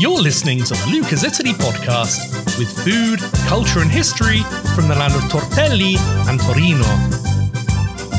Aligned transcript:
You're 0.00 0.22
listening 0.22 0.64
to 0.64 0.72
the 0.72 0.86
Luca's 0.90 1.24
Italy 1.24 1.52
podcast 1.52 2.58
with 2.58 2.72
food, 2.86 3.20
culture, 3.46 3.80
and 3.80 3.90
history 3.90 4.38
from 4.74 4.88
the 4.88 4.94
land 4.94 5.12
of 5.12 5.20
Tortelli 5.24 5.98
and 6.26 6.40
Torino. 6.40 6.86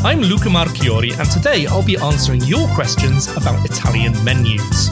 I'm 0.08 0.22
Luca 0.22 0.48
Marchiori, 0.48 1.18
and 1.20 1.32
today 1.32 1.66
I'll 1.66 1.84
be 1.84 1.98
answering 1.98 2.44
your 2.44 2.68
questions 2.76 3.36
about 3.36 3.66
Italian 3.66 4.14
menus. 4.24 4.92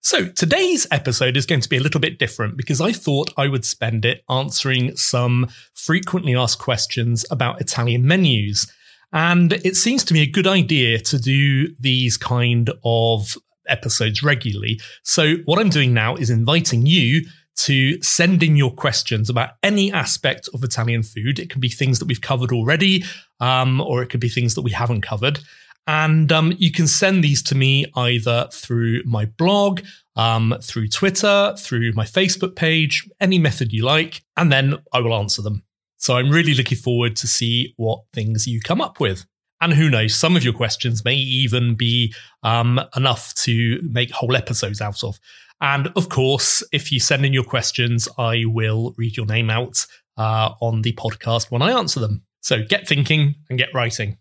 So, 0.00 0.28
today's 0.28 0.86
episode 0.90 1.36
is 1.36 1.44
going 1.44 1.60
to 1.60 1.68
be 1.68 1.76
a 1.76 1.82
little 1.82 2.00
bit 2.00 2.18
different 2.18 2.56
because 2.56 2.80
I 2.80 2.92
thought 2.92 3.34
I 3.36 3.48
would 3.48 3.66
spend 3.66 4.06
it 4.06 4.24
answering 4.30 4.96
some 4.96 5.48
frequently 5.74 6.34
asked 6.34 6.58
questions 6.58 7.26
about 7.30 7.60
Italian 7.60 8.06
menus. 8.06 8.72
And 9.12 9.52
it 9.52 9.76
seems 9.76 10.04
to 10.04 10.14
me 10.14 10.22
a 10.22 10.30
good 10.30 10.46
idea 10.46 10.98
to 10.98 11.18
do 11.18 11.74
these 11.78 12.16
kind 12.16 12.70
of 12.84 13.36
episodes 13.68 14.22
regularly. 14.22 14.80
So, 15.02 15.36
what 15.44 15.58
I'm 15.58 15.70
doing 15.70 15.94
now 15.94 16.16
is 16.16 16.30
inviting 16.30 16.86
you 16.86 17.22
to 17.56 18.00
send 18.02 18.42
in 18.42 18.56
your 18.56 18.70
questions 18.70 19.30
about 19.30 19.50
any 19.62 19.92
aspect 19.92 20.48
of 20.52 20.62
Italian 20.62 21.02
food. 21.02 21.38
It 21.38 21.50
can 21.50 21.60
be 21.60 21.68
things 21.68 21.98
that 21.98 22.06
we've 22.06 22.20
covered 22.20 22.52
already, 22.52 23.04
um, 23.40 23.80
or 23.80 24.02
it 24.02 24.08
could 24.08 24.20
be 24.20 24.28
things 24.28 24.54
that 24.54 24.62
we 24.62 24.72
haven't 24.72 25.00
covered. 25.00 25.40
And 25.86 26.30
um, 26.32 26.52
you 26.58 26.72
can 26.72 26.86
send 26.86 27.22
these 27.22 27.42
to 27.44 27.54
me 27.54 27.86
either 27.94 28.48
through 28.52 29.02
my 29.04 29.24
blog, 29.24 29.82
um, 30.16 30.54
through 30.62 30.88
Twitter, 30.88 31.54
through 31.58 31.92
my 31.92 32.04
Facebook 32.04 32.56
page, 32.56 33.08
any 33.20 33.38
method 33.38 33.72
you 33.72 33.84
like, 33.84 34.22
and 34.36 34.50
then 34.50 34.76
I 34.92 35.00
will 35.00 35.14
answer 35.14 35.42
them. 35.42 35.62
So 36.06 36.14
I'm 36.14 36.30
really 36.30 36.54
looking 36.54 36.78
forward 36.78 37.16
to 37.16 37.26
see 37.26 37.74
what 37.78 37.98
things 38.12 38.46
you 38.46 38.60
come 38.60 38.80
up 38.80 39.00
with. 39.00 39.26
And 39.60 39.72
who 39.74 39.90
knows, 39.90 40.14
some 40.14 40.36
of 40.36 40.44
your 40.44 40.52
questions 40.52 41.04
may 41.04 41.16
even 41.16 41.74
be 41.74 42.14
um, 42.44 42.80
enough 42.94 43.34
to 43.38 43.80
make 43.82 44.12
whole 44.12 44.36
episodes 44.36 44.80
out 44.80 45.02
of. 45.02 45.18
And 45.60 45.88
of 45.96 46.08
course, 46.08 46.62
if 46.70 46.92
you 46.92 47.00
send 47.00 47.26
in 47.26 47.32
your 47.32 47.42
questions, 47.42 48.08
I 48.18 48.44
will 48.46 48.94
read 48.96 49.16
your 49.16 49.26
name 49.26 49.50
out 49.50 49.84
uh, 50.16 50.50
on 50.60 50.82
the 50.82 50.92
podcast 50.92 51.50
when 51.50 51.60
I 51.60 51.72
answer 51.72 51.98
them. 51.98 52.22
So 52.40 52.62
get 52.62 52.86
thinking 52.86 53.34
and 53.50 53.58
get 53.58 53.74
writing. 53.74 54.16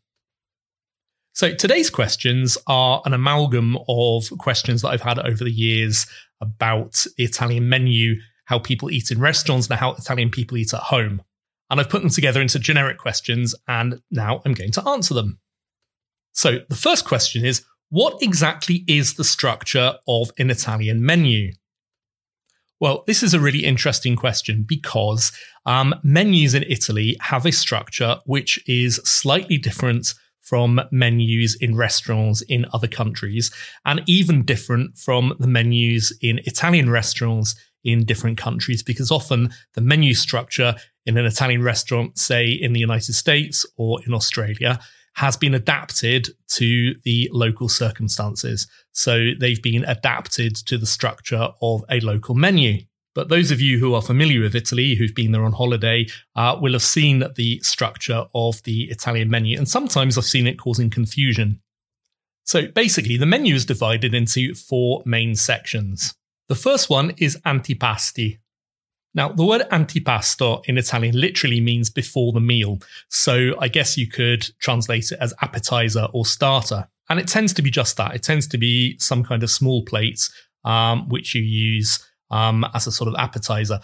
So 1.34 1.54
today's 1.54 1.92
questions 1.92 2.58
are 2.66 3.04
an 3.06 3.14
amalgam 3.14 3.78
of 3.88 4.32
questions 4.40 4.82
that 4.82 4.88
I've 4.88 5.04
had 5.04 5.20
over 5.20 5.44
the 5.44 5.52
years 5.52 6.08
about 6.42 7.06
the 7.16 7.26
Italian 7.26 7.70
menu, 7.70 8.16
how 8.46 8.58
people 8.58 8.90
eat 8.90 9.12
in 9.12 9.22
restaurants, 9.22 9.70
and 9.70 9.80
how 9.80 9.92
Italian 9.92 10.32
people 10.32 10.58
eat 10.58 10.74
at 10.74 10.80
home 10.80 11.22
and 11.70 11.80
I've 11.80 11.90
put 11.90 12.02
them 12.02 12.12
together 12.12 12.42
into 12.42 12.60
generic 12.60 12.98
questions, 12.98 13.56
and 13.68 14.02
now 14.12 14.42
I'm 14.46 14.54
going 14.54 14.72
to 14.74 14.88
answer 14.88 15.14
them. 15.14 15.40
So 16.34 16.60
the 16.70 16.76
first 16.76 17.06
question 17.06 17.46
is 17.46 17.64
What 17.90 18.22
exactly 18.22 18.84
is 18.88 19.14
the 19.14 19.24
structure 19.24 19.96
of 20.08 20.32
an 20.38 20.50
Italian 20.50 21.06
menu? 21.06 21.54
Well, 22.80 23.04
this 23.08 23.24
is 23.24 23.34
a 23.34 23.40
really 23.40 23.64
interesting 23.64 24.18
question 24.18 24.66
because 24.68 25.32
um, 25.66 25.96
menus 26.04 26.54
in 26.54 26.64
Italy 26.64 27.16
have 27.22 27.46
a 27.46 27.52
structure 27.52 28.18
which 28.26 28.60
is 28.68 28.98
slightly 29.06 29.58
different 29.58 30.14
from 30.42 30.82
menus 30.92 31.56
in 31.56 31.76
restaurants 31.76 32.42
in 32.44 32.66
other 32.72 32.88
countries, 32.88 33.50
and 33.86 34.02
even 34.06 34.46
different 34.46 34.98
from 34.98 35.34
the 35.40 35.48
menus 35.48 36.16
in 36.22 36.40
Italian 36.46 36.90
restaurants 36.90 37.56
in 37.86 38.04
different 38.04 38.38
countries 38.38 38.84
because 38.84 39.12
often 39.12 39.52
the 39.76 39.82
menu 39.82 40.14
structure 40.14 40.76
in 41.06 41.18
an 41.18 41.26
Italian 41.26 41.64
restaurant, 41.64 42.18
say 42.18 42.50
in 42.50 42.74
the 42.74 42.80
United 42.80 43.14
States 43.14 43.66
or 43.78 44.00
in 44.06 44.14
Australia, 44.14 44.80
has 45.16 45.38
been 45.38 45.54
adapted 45.54 46.30
to 46.48 46.96
the 47.04 47.30
local 47.32 47.70
circumstances. 47.70 48.68
So 48.92 49.32
they've 49.40 49.62
been 49.62 49.86
adapted 49.86 50.56
to 50.68 50.78
the 50.78 50.86
structure 50.86 51.50
of 51.62 51.86
a 51.90 52.02
local 52.02 52.36
menu. 52.36 52.82
But 53.14 53.30
those 53.30 53.50
of 53.50 53.62
you 53.62 53.80
who 53.80 53.94
are 53.94 54.02
familiar 54.02 54.42
with 54.42 54.56
Italy, 54.56 54.96
who've 54.96 55.16
been 55.16 55.32
there 55.32 55.46
on 55.46 55.54
holiday, 55.54 56.08
uh, 56.36 56.58
will 56.60 56.74
have 56.74 56.82
seen 56.82 57.24
the 57.36 57.60
structure 57.62 58.26
of 58.36 58.62
the 58.64 58.84
Italian 58.92 59.30
menu. 59.30 59.58
And 59.58 59.70
sometimes 59.70 60.18
I've 60.18 60.26
seen 60.26 60.48
it 60.48 60.60
causing 60.60 60.90
confusion. 60.90 61.62
So 62.44 62.68
basically, 62.68 63.16
the 63.16 63.26
menu 63.26 63.56
is 63.56 63.66
divided 63.66 64.14
into 64.14 64.54
four 64.54 65.02
main 65.06 65.36
sections. 65.36 66.14
The 66.48 66.56
first 66.56 66.90
one 66.90 67.12
is 67.18 67.38
antipasti. 67.46 68.40
Now, 69.16 69.30
the 69.30 69.46
word 69.46 69.62
antipasto 69.72 70.64
in 70.66 70.78
Italian 70.78 71.20
literally 71.20 71.62
means 71.62 71.90
before 71.90 72.34
the 72.34 72.42
meal. 72.42 72.80
So 73.10 73.56
I 73.60 73.70
guess 73.70 73.98
you 73.98 74.08
could 74.08 74.50
translate 74.60 75.12
it 75.12 75.20
as 75.22 75.34
appetizer 75.42 76.08
or 76.14 76.26
starter. 76.26 76.88
And 77.10 77.20
it 77.20 77.28
tends 77.28 77.54
to 77.54 77.62
be 77.62 77.72
just 77.72 77.96
that. 77.98 78.14
It 78.14 78.24
tends 78.24 78.46
to 78.48 78.58
be 78.58 78.98
some 79.00 79.24
kind 79.24 79.42
of 79.42 79.50
small 79.50 79.86
plates, 79.86 80.34
um, 80.66 81.08
which 81.08 81.34
you 81.34 81.42
use 81.42 82.06
um, 82.30 82.66
as 82.74 82.88
a 82.88 82.92
sort 82.92 83.08
of 83.08 83.16
appetizer. 83.18 83.80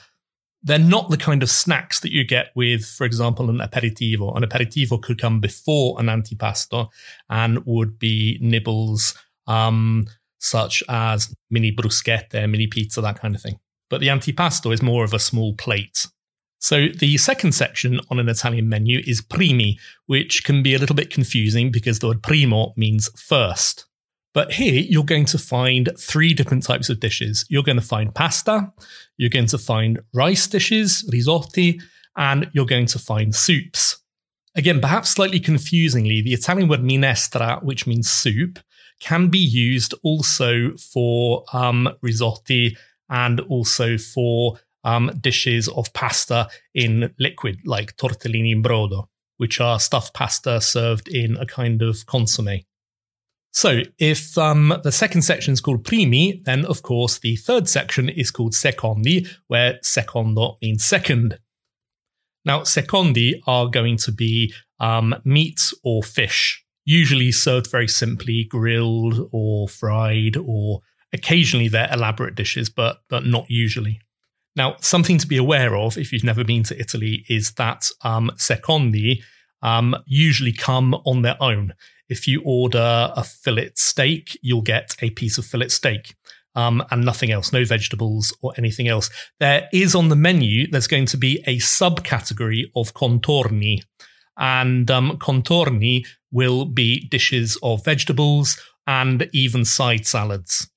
They're 0.64 0.78
not 0.78 1.10
the 1.10 1.18
kind 1.18 1.42
of 1.42 1.50
snacks 1.50 2.02
that 2.02 2.12
you 2.12 2.26
get 2.26 2.48
with, 2.56 2.86
for 2.86 3.06
example, 3.06 3.50
an 3.50 3.60
aperitivo. 3.60 4.36
An 4.36 4.44
aperitivo 4.44 5.02
could 5.02 5.20
come 5.20 5.40
before 5.40 6.00
an 6.00 6.08
antipasto 6.08 6.90
and 7.30 7.66
would 7.66 7.98
be 7.98 8.38
nibbles 8.42 9.16
um, 9.48 10.06
such 10.42 10.84
as 10.90 11.34
mini 11.50 11.72
bruschetta, 11.72 12.50
mini 12.50 12.68
pizza, 12.68 13.02
that 13.02 13.20
kind 13.20 13.36
of 13.36 13.42
thing 13.42 13.60
but 13.92 14.00
the 14.00 14.08
antipasto 14.08 14.74
is 14.74 14.82
more 14.82 15.04
of 15.04 15.14
a 15.14 15.20
small 15.20 15.54
plate. 15.54 16.08
So 16.60 16.88
the 16.88 17.18
second 17.18 17.52
section 17.52 18.00
on 18.10 18.20
an 18.20 18.30
Italian 18.30 18.70
menu 18.70 19.02
is 19.06 19.22
primi, 19.22 19.78
which 20.06 20.44
can 20.46 20.64
be 20.64 20.74
a 20.74 20.80
little 20.80 20.96
bit 20.96 21.10
confusing 21.10 21.72
because 21.72 22.00
the 22.00 22.08
word 22.08 22.24
primo 22.24 22.74
means 22.78 23.10
first. 23.20 23.86
But 24.34 24.54
here 24.54 24.82
you're 24.88 25.04
going 25.04 25.26
to 25.26 25.38
find 25.38 25.90
three 26.00 26.34
different 26.34 26.64
types 26.64 26.90
of 26.90 27.02
dishes. 27.02 27.46
You're 27.50 27.64
going 27.64 27.80
to 27.80 27.86
find 27.86 28.16
pasta, 28.16 28.72
you're 29.18 29.30
going 29.30 29.48
to 29.48 29.58
find 29.58 30.00
rice 30.14 30.48
dishes, 30.48 31.04
risotti, 31.12 31.82
and 32.16 32.50
you're 32.54 32.66
going 32.66 32.86
to 32.88 33.00
find 33.00 33.36
soups. 33.36 33.98
Again, 34.56 34.80
perhaps 34.80 35.10
slightly 35.10 35.40
confusingly, 35.40 36.22
the 36.22 36.34
Italian 36.34 36.70
word 36.70 36.82
minestra, 36.82 37.62
which 37.64 37.88
means 37.88 38.10
soup, 38.10 38.60
can 39.02 39.28
be 39.28 39.40
used 39.40 39.94
also 40.04 40.72
for 40.78 41.44
um, 41.52 41.90
risotti 42.04 42.78
and 43.10 43.42
also 43.42 43.98
for 43.98 44.58
um, 44.84 45.12
dishes 45.20 45.68
of 45.68 45.92
pasta 45.94 46.48
in 46.74 47.14
liquid, 47.20 47.60
like 47.66 47.98
tortellini 47.98 48.54
in 48.54 48.64
brodo, 48.64 49.08
which 49.38 49.60
are 49.60 49.80
stuffed 49.80 50.14
pasta 50.14 50.62
served 50.62 51.08
in 51.08 51.38
a 51.38 51.46
kind 51.46 51.82
of 51.82 52.06
consomme. 52.06 52.62
So, 53.54 53.82
if 54.00 54.38
um, 54.38 54.80
the 54.84 54.94
second 54.94 55.24
section 55.24 55.52
is 55.54 55.60
called 55.60 55.84
primi, 55.84 56.42
then 56.46 56.66
of 56.66 56.84
course 56.84 57.20
the 57.20 57.36
third 57.36 57.68
section 57.68 58.08
is 58.08 58.32
called 58.32 58.54
secondi, 58.54 59.28
where 59.48 59.78
secondo 59.84 60.58
means 60.62 60.86
second. 60.86 61.38
Now, 62.46 62.62
secondi 62.62 63.42
are 63.46 63.68
going 63.68 63.98
to 63.98 64.12
be 64.12 64.54
um, 64.80 65.16
meat 65.26 65.60
or 65.84 66.02
fish, 66.02 66.66
usually 66.86 67.32
served 67.32 67.70
very 67.70 67.88
simply, 67.88 68.44
grilled 68.44 69.30
or 69.32 69.68
fried 69.68 70.38
or 70.38 70.82
Occasionally 71.14 71.68
they're 71.68 71.90
elaborate 71.92 72.36
dishes, 72.36 72.70
but 72.70 73.02
but 73.10 73.26
not 73.26 73.50
usually. 73.50 74.00
Now, 74.56 74.76
something 74.82 75.18
to 75.18 75.28
be 75.28 75.38
aware 75.38 75.76
of 75.76 75.98
if 75.98 76.12
you've 76.12 76.24
never 76.24 76.44
been 76.44 76.64
to 76.64 76.80
Italy 76.80 77.26
is 77.30 77.54
that 77.54 77.90
um, 78.02 78.32
secondi 78.36 79.22
um, 79.62 79.96
usually 80.06 80.52
come 80.52 80.94
on 81.06 81.22
their 81.22 81.38
own. 81.42 81.74
If 82.10 82.28
you 82.28 82.42
order 82.44 83.12
a 83.16 83.24
fillet 83.24 83.72
steak, 83.76 84.38
you'll 84.42 84.62
get 84.62 84.96
a 85.02 85.10
piece 85.12 85.38
of 85.38 85.46
fillet 85.46 85.70
steak. 85.70 86.16
Um, 86.54 86.84
and 86.92 87.06
nothing 87.06 87.32
else, 87.32 87.54
no 87.54 87.64
vegetables 87.64 88.36
or 88.42 88.52
anything 88.58 88.90
else. 88.90 89.10
There 89.40 89.70
is 89.72 89.96
on 89.96 90.10
the 90.10 90.18
menu, 90.18 90.70
there's 90.70 90.88
going 90.88 91.06
to 91.06 91.18
be 91.18 91.42
a 91.48 91.56
subcategory 91.60 92.66
of 92.76 92.94
contorni. 92.94 93.84
And 94.38 94.90
um, 94.90 95.18
contorni 95.18 96.06
will 96.32 96.66
be 96.66 97.08
dishes 97.08 97.58
of 97.62 97.84
vegetables 97.84 98.60
and 98.88 99.30
even 99.34 99.66
side 99.66 100.06
salads 100.08 100.72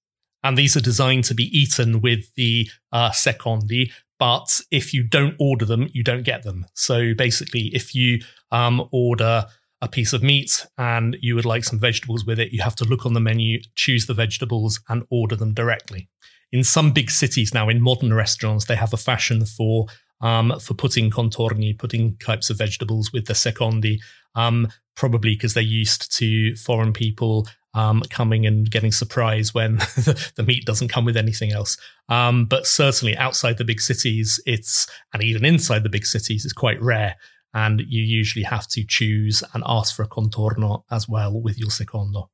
and 0.44 0.58
these 0.58 0.76
are 0.76 0.80
designed 0.80 1.24
to 1.24 1.34
be 1.34 1.58
eaten 1.58 2.02
with 2.02 2.32
the 2.36 2.70
uh, 2.92 3.10
secondi. 3.10 3.90
But 4.18 4.60
if 4.70 4.94
you 4.94 5.02
don't 5.02 5.34
order 5.40 5.64
them, 5.64 5.88
you 5.92 6.04
don't 6.04 6.22
get 6.22 6.44
them. 6.44 6.66
So 6.74 7.14
basically, 7.14 7.74
if 7.74 7.94
you 7.94 8.20
um, 8.52 8.86
order 8.92 9.46
a 9.80 9.88
piece 9.88 10.12
of 10.12 10.22
meat 10.22 10.66
and 10.78 11.16
you 11.20 11.34
would 11.34 11.46
like 11.46 11.64
some 11.64 11.80
vegetables 11.80 12.24
with 12.24 12.38
it, 12.38 12.52
you 12.52 12.62
have 12.62 12.76
to 12.76 12.84
look 12.84 13.06
on 13.06 13.14
the 13.14 13.20
menu, 13.20 13.60
choose 13.74 14.06
the 14.06 14.14
vegetables, 14.14 14.80
and 14.88 15.04
order 15.10 15.34
them 15.34 15.54
directly. 15.54 16.08
In 16.52 16.62
some 16.62 16.92
big 16.92 17.10
cities 17.10 17.52
now, 17.52 17.68
in 17.68 17.82
modern 17.82 18.12
restaurants, 18.12 18.66
they 18.66 18.76
have 18.76 18.92
a 18.92 18.98
fashion 18.98 19.44
for 19.44 19.86
um, 20.24 20.58
for 20.58 20.72
putting 20.74 21.10
contorni, 21.10 21.78
putting 21.78 22.16
types 22.16 22.48
of 22.48 22.56
vegetables 22.58 23.12
with 23.12 23.26
the 23.26 23.34
secondi, 23.34 23.98
um, 24.34 24.66
probably 24.96 25.34
because 25.34 25.52
they're 25.52 25.62
used 25.62 26.16
to 26.16 26.56
foreign 26.56 26.94
people 26.94 27.46
um, 27.74 28.02
coming 28.08 28.46
and 28.46 28.70
getting 28.70 28.90
surprised 28.90 29.52
when 29.52 29.76
the 30.36 30.44
meat 30.46 30.64
doesn't 30.64 30.88
come 30.88 31.04
with 31.04 31.16
anything 31.16 31.52
else. 31.52 31.76
Um, 32.08 32.46
but 32.46 32.66
certainly 32.66 33.16
outside 33.16 33.58
the 33.58 33.64
big 33.64 33.80
cities, 33.80 34.40
it's 34.46 34.86
and 35.12 35.22
even 35.22 35.44
inside 35.44 35.82
the 35.82 35.90
big 35.90 36.06
cities, 36.06 36.44
it's 36.44 36.54
quite 36.54 36.80
rare. 36.80 37.16
And 37.52 37.82
you 37.86 38.02
usually 38.02 38.44
have 38.44 38.66
to 38.68 38.84
choose 38.84 39.44
and 39.52 39.62
ask 39.66 39.94
for 39.94 40.02
a 40.02 40.08
contorno 40.08 40.82
as 40.90 41.08
well 41.08 41.40
with 41.40 41.58
your 41.58 41.70
secondo. 41.70 42.30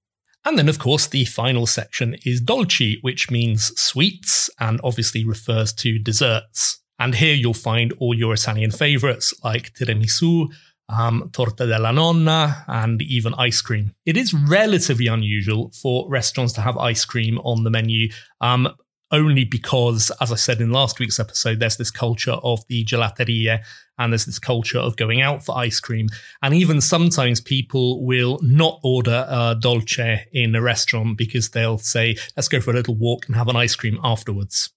And 0.46 0.58
then, 0.58 0.68
of 0.70 0.78
course, 0.78 1.06
the 1.06 1.26
final 1.26 1.66
section 1.66 2.16
is 2.24 2.40
dolci, 2.40 2.96
which 3.02 3.30
means 3.30 3.78
sweets 3.78 4.48
and 4.58 4.80
obviously 4.82 5.24
refers 5.24 5.72
to 5.74 5.98
desserts. 5.98 6.79
And 7.00 7.14
here 7.14 7.34
you'll 7.34 7.54
find 7.54 7.92
all 7.98 8.14
your 8.14 8.34
Italian 8.34 8.70
favorites 8.70 9.32
like 9.42 9.72
tiramisu, 9.72 10.48
um, 10.90 11.30
torta 11.32 11.66
della 11.66 11.92
nonna, 11.92 12.64
and 12.68 13.00
even 13.00 13.34
ice 13.34 13.62
cream. 13.62 13.94
It 14.04 14.16
is 14.18 14.34
relatively 14.34 15.06
unusual 15.06 15.70
for 15.70 16.08
restaurants 16.10 16.52
to 16.54 16.60
have 16.60 16.76
ice 16.76 17.06
cream 17.06 17.38
on 17.38 17.64
the 17.64 17.70
menu. 17.70 18.10
Um, 18.40 18.68
only 19.12 19.44
because, 19.44 20.12
as 20.20 20.30
I 20.30 20.36
said 20.36 20.60
in 20.60 20.70
last 20.70 21.00
week's 21.00 21.18
episode, 21.18 21.58
there's 21.58 21.76
this 21.76 21.90
culture 21.90 22.36
of 22.44 22.64
the 22.68 22.84
gelateria 22.84 23.64
and 23.98 24.12
there's 24.12 24.26
this 24.26 24.38
culture 24.38 24.78
of 24.78 24.96
going 24.96 25.20
out 25.20 25.44
for 25.44 25.58
ice 25.58 25.80
cream. 25.80 26.08
And 26.42 26.54
even 26.54 26.80
sometimes 26.80 27.40
people 27.40 28.04
will 28.04 28.38
not 28.42 28.78
order 28.84 29.26
a 29.28 29.56
dolce 29.58 30.26
in 30.32 30.54
a 30.54 30.62
restaurant 30.62 31.18
because 31.18 31.50
they'll 31.50 31.78
say, 31.78 32.16
let's 32.36 32.48
go 32.48 32.60
for 32.60 32.70
a 32.70 32.74
little 32.74 32.94
walk 32.94 33.26
and 33.26 33.34
have 33.36 33.48
an 33.48 33.56
ice 33.56 33.74
cream 33.74 33.98
afterwards. 34.04 34.70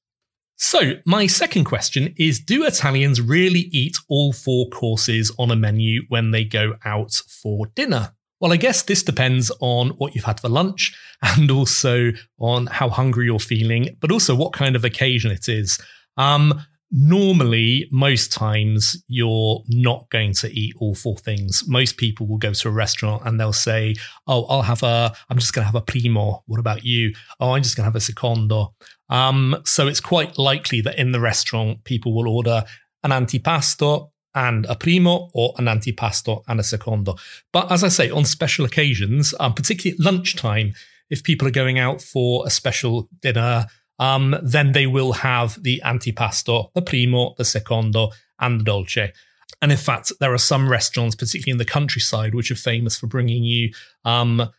So, 0.66 0.94
my 1.06 1.28
second 1.28 1.66
question 1.66 2.16
is 2.16 2.40
Do 2.40 2.66
Italians 2.66 3.20
really 3.20 3.68
eat 3.74 3.98
all 4.08 4.32
four 4.32 4.70
courses 4.70 5.30
on 5.38 5.52
a 5.52 5.58
menu 5.58 6.04
when 6.08 6.32
they 6.32 6.46
go 6.46 6.76
out 6.86 7.12
for 7.42 7.68
dinner? 7.76 8.14
Well, 8.40 8.54
I 8.54 8.56
guess 8.56 8.82
this 8.82 9.04
depends 9.04 9.52
on 9.60 9.90
what 9.98 10.16
you've 10.16 10.24
had 10.24 10.40
for 10.40 10.48
lunch 10.48 10.98
and 11.22 11.52
also 11.52 12.14
on 12.40 12.68
how 12.68 12.88
hungry 12.88 13.26
you're 13.26 13.40
feeling, 13.40 13.98
but 14.00 14.10
also 14.10 14.36
what 14.36 14.54
kind 14.54 14.78
of 14.78 14.86
occasion 14.86 15.32
it 15.32 15.50
is. 15.50 15.78
Um, 16.16 16.64
normally, 16.94 17.90
most 17.92 18.32
times, 18.32 19.04
you're 19.08 19.64
not 19.68 20.08
going 20.12 20.34
to 20.34 20.48
eat 20.58 20.76
all 20.80 20.94
four 20.94 21.18
things. 21.18 21.64
Most 21.68 21.98
people 21.98 22.28
will 22.28 22.38
go 22.38 22.54
to 22.54 22.68
a 22.68 22.72
restaurant 22.72 23.24
and 23.26 23.40
they'll 23.40 23.52
say, 23.52 23.96
Oh, 24.28 24.46
I'll 24.46 24.62
have 24.62 24.84
a, 24.84 25.12
I'm 25.30 25.40
just 25.40 25.54
going 25.54 25.64
to 25.64 25.72
have 25.72 25.76
a 25.76 25.82
primo. 25.82 26.44
What 26.46 26.60
about 26.60 26.86
you? 26.86 27.14
Oh, 27.40 27.52
I'm 27.52 27.64
just 27.64 27.76
going 27.76 27.84
to 27.84 27.88
have 27.88 27.96
a 27.96 28.00
secondo. 28.00 28.74
Um, 29.10 29.58
so 29.66 29.88
it's 29.88 30.00
quite 30.00 30.38
likely 30.38 30.82
that 30.82 31.00
in 31.00 31.12
the 31.12 31.20
restaurant, 31.20 31.84
people 31.84 32.16
will 32.16 32.30
order 32.30 32.64
an 33.04 33.12
antipasto 33.12 34.12
and 34.36 34.66
a 34.68 34.76
primo 34.76 35.30
or 35.34 35.54
an 35.58 35.66
antipasto 35.66 36.44
and 36.48 36.60
a 36.60 36.64
secondo. 36.64 37.16
But 37.52 37.72
as 37.72 37.84
I 37.84 37.88
say, 37.88 38.10
on 38.10 38.26
special 38.26 38.66
occasions, 38.66 39.34
um, 39.40 39.54
particularly 39.54 39.98
at 39.98 40.04
lunchtime, 40.06 40.74
if 41.10 41.24
people 41.24 41.48
are 41.48 41.52
going 41.52 41.80
out 41.80 42.02
for 42.02 42.46
a 42.46 42.50
special 42.50 43.10
dinner, 43.22 43.68
um, 44.04 44.36
then 44.44 44.74
they 44.74 44.86
will 44.86 45.14
have 45.14 45.64
the 45.64 45.82
antipasto, 45.86 46.74
the 46.74 46.82
primo, 46.82 47.36
the 47.38 47.46
secondo, 47.46 48.12
and 48.38 48.60
the 48.60 48.66
dolce. 48.66 49.14
And 49.62 49.72
in 49.72 49.78
fact, 49.78 50.12
there 50.20 50.34
are 50.34 50.38
some 50.38 50.70
restaurants, 50.70 51.16
particularly 51.16 51.54
in 51.54 51.58
the 51.58 51.64
countryside, 51.64 52.36
which 52.36 52.52
are 52.52 52.56
famous 52.56 53.00
for 53.00 53.08
bringing 53.08 53.46
you 53.46 53.72
um, 54.04 54.50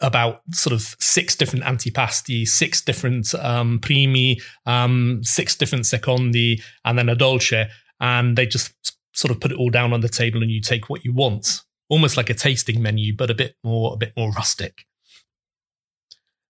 about 0.00 0.40
sort 0.52 0.72
of 0.72 0.96
six 0.98 1.36
different 1.36 1.66
antipasti, 1.66 2.48
six 2.48 2.80
different 2.80 3.34
um, 3.34 3.78
primi, 3.78 4.40
um, 4.64 5.20
six 5.22 5.54
different 5.54 5.84
secondi, 5.84 6.62
and 6.86 6.98
then 6.98 7.10
a 7.10 7.14
dolce. 7.14 7.68
And 8.00 8.38
they 8.38 8.46
just 8.46 8.72
sort 9.12 9.32
of 9.32 9.38
put 9.38 9.52
it 9.52 9.58
all 9.58 9.68
down 9.68 9.92
on 9.92 10.00
the 10.00 10.08
table 10.08 10.40
and 10.40 10.50
you 10.50 10.62
take 10.62 10.88
what 10.88 11.04
you 11.04 11.12
want. 11.12 11.60
Almost 11.90 12.16
like 12.16 12.30
a 12.30 12.34
tasting 12.34 12.80
menu, 12.80 13.14
but 13.14 13.30
a 13.30 13.34
bit 13.34 13.54
more, 13.62 13.92
a 13.92 13.98
bit 13.98 14.14
more 14.16 14.30
rustic. 14.32 14.86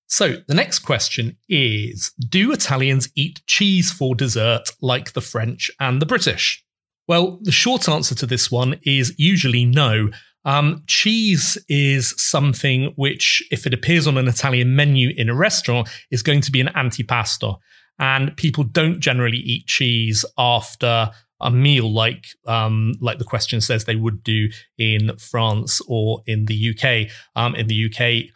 So 0.06 0.36
the 0.46 0.54
next 0.54 0.80
question 0.80 1.36
is 1.48 2.12
Do 2.28 2.52
Italians 2.52 3.08
eat 3.14 3.40
cheese 3.46 3.92
for 3.92 4.14
dessert 4.14 4.70
like 4.80 5.12
the 5.12 5.20
French 5.20 5.70
and 5.80 6.00
the 6.00 6.06
British? 6.06 6.64
Well, 7.08 7.38
the 7.42 7.52
short 7.52 7.88
answer 7.88 8.14
to 8.16 8.26
this 8.26 8.50
one 8.50 8.80
is 8.84 9.14
usually 9.18 9.64
no. 9.64 10.10
Um, 10.44 10.84
cheese 10.86 11.58
is 11.68 12.14
something 12.20 12.92
which, 12.96 13.42
if 13.50 13.66
it 13.66 13.74
appears 13.74 14.06
on 14.06 14.16
an 14.16 14.28
Italian 14.28 14.76
menu 14.76 15.12
in 15.16 15.28
a 15.28 15.34
restaurant, 15.34 15.88
is 16.10 16.22
going 16.22 16.40
to 16.42 16.52
be 16.52 16.60
an 16.60 16.68
antipasto. 16.68 17.58
And 17.98 18.36
people 18.36 18.62
don't 18.62 19.00
generally 19.00 19.38
eat 19.38 19.66
cheese 19.66 20.24
after 20.38 21.10
a 21.40 21.50
meal 21.50 21.92
like 21.92 22.26
um, 22.46 22.94
like 23.00 23.18
the 23.18 23.24
question 23.24 23.60
says 23.60 23.84
they 23.84 23.96
would 23.96 24.22
do 24.22 24.48
in 24.78 25.16
France 25.18 25.82
or 25.86 26.22
in 26.26 26.46
the 26.46 26.70
UK. 26.70 27.10
Um, 27.34 27.54
in 27.54 27.66
the 27.66 27.86
UK, 27.86 28.30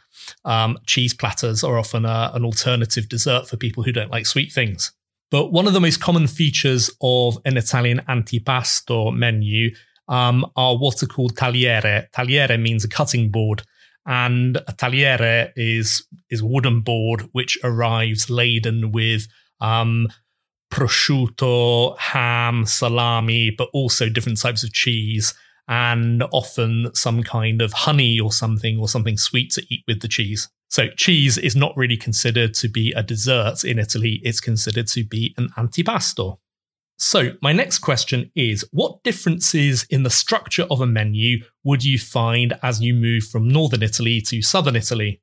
um, 0.45 0.79
cheese 0.87 1.15
platters 1.15 1.63
are 1.65 1.79
often 1.79 2.05
a, 2.05 2.31
an 2.35 2.45
alternative 2.45 3.09
dessert 3.09 3.49
for 3.49 3.57
people 3.57 3.83
who 3.83 3.93
don't 3.93 4.11
like 4.11 4.27
sweet 4.27 4.53
things. 4.53 4.93
But 5.31 5.53
one 5.53 5.67
of 5.67 5.73
the 5.73 5.81
most 5.81 6.01
common 6.01 6.27
features 6.27 6.91
of 7.01 7.39
an 7.45 7.57
Italian 7.57 8.01
antipasto 8.09 9.15
menu 9.15 9.71
um, 10.09 10.45
are 10.57 10.77
what 10.77 11.03
are 11.03 11.07
called 11.07 11.37
tagliere. 11.37 12.11
Tagliere 12.11 12.61
means 12.61 12.85
a 12.85 12.89
cutting 12.89 13.31
board, 13.31 13.63
and 14.07 14.57
a 14.57 14.73
tagliere 14.73 15.53
is 15.57 16.05
is 16.31 16.41
a 16.41 16.47
wooden 16.47 16.81
board 16.81 17.29
which 17.33 17.59
arrives 17.63 18.29
laden 18.29 18.91
with 18.91 19.29
um, 19.61 20.09
prosciutto, 20.73 21.97
ham, 21.99 22.65
salami, 22.67 23.51
but 23.51 23.69
also 23.73 24.09
different 24.09 24.41
types 24.41 24.65
of 24.65 24.73
cheese, 24.73 25.35
and 25.71 26.25
often 26.33 26.91
some 26.95 27.23
kind 27.23 27.63
of 27.63 27.73
honey 27.73 28.19
or 28.19 28.33
something 28.33 28.79
or 28.79 28.89
something 28.89 29.17
sweet 29.17 29.53
to 29.53 29.65
eat 29.71 29.85
with 29.87 30.01
the 30.01 30.09
cheese. 30.09 30.49
So 30.69 30.89
cheese 30.97 31.39
is 31.39 31.57
not 31.57 31.77
really 31.77 31.97
considered 31.97 32.55
to 32.55 32.69
be 32.69 32.93
a 32.93 33.03
dessert 33.03 33.65
in 33.65 33.79
Italy; 33.79 34.21
it's 34.23 34.41
considered 34.41 34.89
to 34.89 35.05
be 35.05 35.35
an 35.39 35.49
antipasto. 35.57 36.39
So, 36.99 37.33
my 37.41 37.53
next 37.53 37.79
question 37.79 38.31
is 38.35 38.69
What 38.73 39.03
differences 39.05 39.87
in 39.89 40.03
the 40.03 40.11
structure 40.11 40.67
of 40.71 40.83
a 40.83 40.87
menu 40.87 41.39
would 41.65 41.83
you 41.83 41.99
find 41.99 42.59
as 42.63 42.83
you 42.83 42.93
move 42.93 43.25
from 43.25 43.49
northern 43.49 43.83
Italy 43.83 44.21
to 44.23 44.43
southern 44.43 44.77
Italy? 44.77 45.23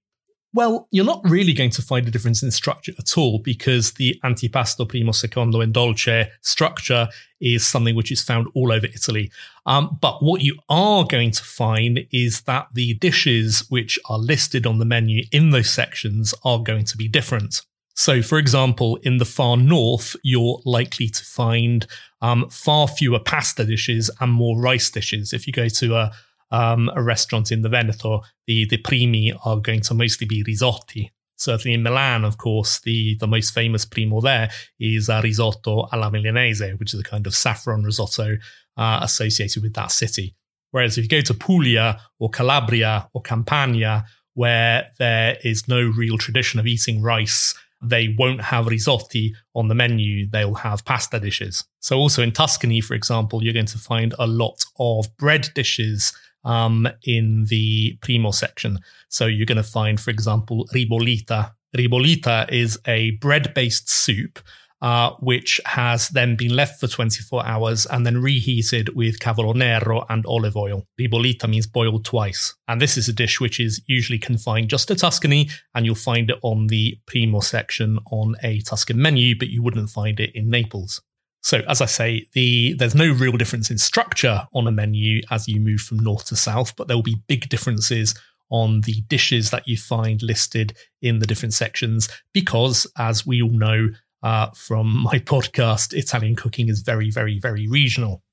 Well, 0.53 0.87
you're 0.91 1.05
not 1.05 1.21
really 1.23 1.53
going 1.53 1.69
to 1.71 1.81
find 1.81 2.07
a 2.07 2.11
difference 2.11 2.41
in 2.41 2.51
structure 2.51 2.93
at 2.97 3.17
all 3.17 3.39
because 3.39 3.93
the 3.93 4.19
antipasto, 4.23 4.87
primo, 4.87 5.11
secondo, 5.11 5.61
and 5.61 5.73
dolce 5.73 6.31
structure 6.41 7.09
is 7.39 7.67
something 7.67 7.95
which 7.95 8.11
is 8.11 8.23
found 8.23 8.47
all 8.55 8.71
over 8.71 8.87
Italy. 8.87 9.29
Um, 9.65 9.97
but 10.01 10.23
what 10.23 10.41
you 10.41 10.57
are 10.69 11.05
going 11.05 11.31
to 11.31 11.43
find 11.43 12.07
is 12.11 12.41
that 12.43 12.69
the 12.73 12.93
dishes 12.95 13.65
which 13.69 13.99
are 14.09 14.17
listed 14.17 14.65
on 14.65 14.79
the 14.79 14.85
menu 14.85 15.25
in 15.31 15.51
those 15.51 15.69
sections 15.69 16.33
are 16.43 16.59
going 16.59 16.85
to 16.85 16.97
be 16.97 17.07
different. 17.07 17.61
So, 17.93 18.21
for 18.21 18.37
example, 18.37 18.97
in 18.97 19.17
the 19.17 19.25
far 19.25 19.57
north, 19.57 20.15
you're 20.23 20.61
likely 20.65 21.09
to 21.09 21.23
find 21.23 21.85
um, 22.21 22.47
far 22.49 22.87
fewer 22.87 23.19
pasta 23.19 23.65
dishes 23.65 24.09
and 24.21 24.31
more 24.31 24.59
rice 24.59 24.89
dishes. 24.91 25.33
If 25.33 25.47
you 25.47 25.53
go 25.53 25.67
to 25.67 25.95
a, 25.95 26.11
um, 26.51 26.89
a 26.95 27.01
restaurant 27.01 27.51
in 27.51 27.61
the 27.61 27.69
Veneto, 27.69 28.21
the, 28.45 28.65
the 28.65 28.77
primi 28.77 29.33
are 29.45 29.57
going 29.57 29.81
to 29.81 29.93
mostly 29.93 30.27
be 30.27 30.43
risotti. 30.43 31.11
Certainly 31.35 31.75
in 31.75 31.83
Milan, 31.83 32.23
of 32.25 32.37
course, 32.37 32.79
the, 32.79 33.15
the 33.19 33.27
most 33.27 33.53
famous 33.53 33.85
primo 33.85 34.21
there 34.21 34.49
is 34.79 35.07
a 35.09 35.21
risotto 35.21 35.87
alla 35.91 36.09
milanese, 36.09 36.77
which 36.79 36.93
is 36.93 36.99
a 36.99 37.03
kind 37.03 37.27
of 37.27 37.35
saffron 37.35 37.83
risotto 37.83 38.37
uh, 38.75 38.99
associated 39.03 39.61
with 39.61 39.73
that 39.73 39.91
city. 39.91 40.35
Whereas 40.71 40.97
if 40.97 41.03
you 41.03 41.09
go 41.09 41.21
to 41.21 41.33
Puglia 41.33 41.99
or 42.19 42.29
Calabria 42.29 43.09
or 43.13 43.21
Campania, 43.21 44.05
where 44.33 44.91
there 44.99 45.37
is 45.43 45.67
no 45.67 45.81
real 45.81 46.17
tradition 46.17 46.59
of 46.59 46.67
eating 46.67 47.01
rice 47.01 47.55
they 47.81 48.15
won't 48.17 48.41
have 48.41 48.65
risotti 48.65 49.33
on 49.53 49.67
the 49.67 49.75
menu, 49.75 50.27
they'll 50.29 50.55
have 50.55 50.85
pasta 50.85 51.19
dishes. 51.19 51.63
So, 51.79 51.97
also 51.97 52.23
in 52.23 52.31
Tuscany, 52.31 52.81
for 52.81 52.95
example, 52.95 53.43
you're 53.43 53.53
going 53.53 53.67
to 53.67 53.77
find 53.77 54.15
a 54.17 54.27
lot 54.27 54.65
of 54.79 55.15
bread 55.17 55.49
dishes 55.53 56.13
um, 56.43 56.87
in 57.03 57.45
the 57.45 57.97
primo 58.01 58.31
section. 58.31 58.79
So, 59.09 59.25
you're 59.25 59.45
going 59.45 59.57
to 59.57 59.63
find, 59.63 59.99
for 59.99 60.11
example, 60.11 60.67
ribollita. 60.73 61.51
Ribollita 61.75 62.51
is 62.51 62.79
a 62.85 63.11
bread 63.11 63.53
based 63.53 63.89
soup 63.89 64.39
uh, 64.81 65.11
which 65.19 65.59
has 65.65 66.09
then 66.09 66.35
been 66.35 66.55
left 66.55 66.79
for 66.79 66.87
24 66.87 67.45
hours 67.45 67.85
and 67.87 68.05
then 68.05 68.21
reheated 68.21 68.95
with 68.95 69.19
cavolo 69.19 69.53
nero 69.53 70.05
and 70.09 70.25
olive 70.25 70.55
oil. 70.55 70.85
Ribollita 70.99 71.49
means 71.49 71.67
boiled 71.67 72.05
twice. 72.05 72.55
And 72.67 72.79
this 72.79 72.97
is 72.97 73.09
a 73.09 73.13
dish 73.13 73.39
which 73.39 73.59
is 73.59 73.81
usually 73.87 74.19
confined 74.19 74.69
just 74.69 74.87
to 74.89 74.95
Tuscany, 74.95 75.49
and 75.73 75.85
you'll 75.85 75.95
find 75.95 76.29
it 76.29 76.37
on 76.43 76.67
the 76.67 76.99
primo 77.07 77.39
section 77.39 77.99
on 78.11 78.35
a 78.43 78.61
Tuscan 78.61 79.01
menu, 79.01 79.37
but 79.37 79.49
you 79.49 79.63
wouldn't 79.63 79.89
find 79.89 80.19
it 80.19 80.31
in 80.35 80.49
Naples. 80.49 81.01
So, 81.47 81.61
as 81.69 81.79
I 81.79 81.85
say, 81.85 82.27
the 82.33 82.73
there's 82.73 82.93
no 82.93 83.09
real 83.09 83.37
difference 83.37 83.71
in 83.71 83.77
structure 83.77 84.45
on 84.53 84.67
a 84.67 84.71
menu 84.71 85.21
as 85.31 85.47
you 85.47 85.61
move 85.61 85.79
from 85.79 85.97
north 85.97 86.25
to 86.25 86.35
south, 86.35 86.75
but 86.75 86.89
there 86.89 86.97
will 86.97 87.03
be 87.03 87.23
big 87.27 87.47
differences 87.47 88.13
on 88.49 88.81
the 88.81 88.99
dishes 89.07 89.49
that 89.51 89.65
you 89.65 89.77
find 89.77 90.21
listed 90.21 90.75
in 91.01 91.19
the 91.19 91.25
different 91.25 91.53
sections 91.53 92.09
because, 92.33 92.85
as 92.97 93.25
we 93.25 93.41
all 93.41 93.57
know, 93.57 93.87
uh, 94.23 94.47
from 94.55 94.87
my 95.03 95.19
podcast, 95.19 95.93
Italian 95.93 96.35
cooking 96.35 96.67
is 96.67 96.81
very, 96.81 97.09
very, 97.09 97.39
very 97.39 97.65
regional. 97.65 98.23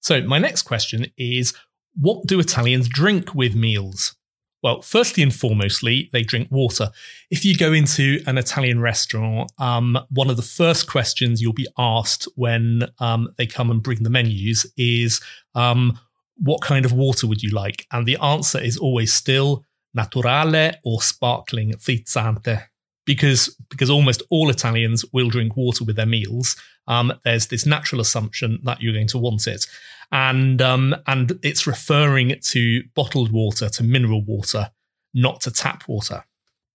So, 0.00 0.22
my 0.22 0.38
next 0.38 0.62
question 0.62 1.06
is 1.16 1.54
what 1.94 2.26
do 2.26 2.40
Italians 2.40 2.88
drink 2.88 3.32
with 3.32 3.54
meals? 3.54 4.16
Well, 4.66 4.82
firstly 4.82 5.22
and 5.22 5.30
foremostly, 5.30 6.10
they 6.10 6.24
drink 6.24 6.48
water. 6.50 6.90
If 7.30 7.44
you 7.44 7.56
go 7.56 7.72
into 7.72 8.20
an 8.26 8.36
Italian 8.36 8.80
restaurant, 8.80 9.52
um, 9.58 9.96
one 10.10 10.28
of 10.28 10.36
the 10.36 10.42
first 10.42 10.90
questions 10.90 11.40
you'll 11.40 11.52
be 11.52 11.68
asked 11.78 12.26
when 12.34 12.82
um, 12.98 13.28
they 13.38 13.46
come 13.46 13.70
and 13.70 13.80
bring 13.80 14.02
the 14.02 14.10
menus 14.10 14.66
is, 14.76 15.20
um, 15.54 16.00
What 16.38 16.62
kind 16.62 16.84
of 16.84 16.90
water 16.90 17.28
would 17.28 17.44
you 17.44 17.50
like? 17.50 17.86
And 17.92 18.08
the 18.08 18.16
answer 18.16 18.60
is 18.60 18.76
always 18.76 19.12
still 19.14 19.62
naturale 19.96 20.74
or 20.84 21.00
sparkling 21.00 21.70
frizzante 21.74 22.64
because 23.04 23.56
because 23.70 23.88
almost 23.88 24.24
all 24.30 24.50
Italians 24.50 25.04
will 25.12 25.30
drink 25.30 25.56
water 25.56 25.84
with 25.84 25.94
their 25.94 26.06
meals. 26.06 26.56
Um, 26.88 27.12
there's 27.24 27.46
this 27.46 27.66
natural 27.66 28.00
assumption 28.00 28.58
that 28.64 28.82
you're 28.82 28.92
going 28.92 29.06
to 29.08 29.18
want 29.18 29.46
it, 29.46 29.64
and 30.12 30.60
um, 30.62 30.94
and 31.06 31.38
it's 31.42 31.66
referring 31.66 32.34
to 32.40 32.82
bottled 32.94 33.32
water, 33.32 33.68
to 33.68 33.82
mineral 33.82 34.24
water, 34.24 34.70
not 35.14 35.40
to 35.42 35.50
tap 35.50 35.84
water. 35.88 36.24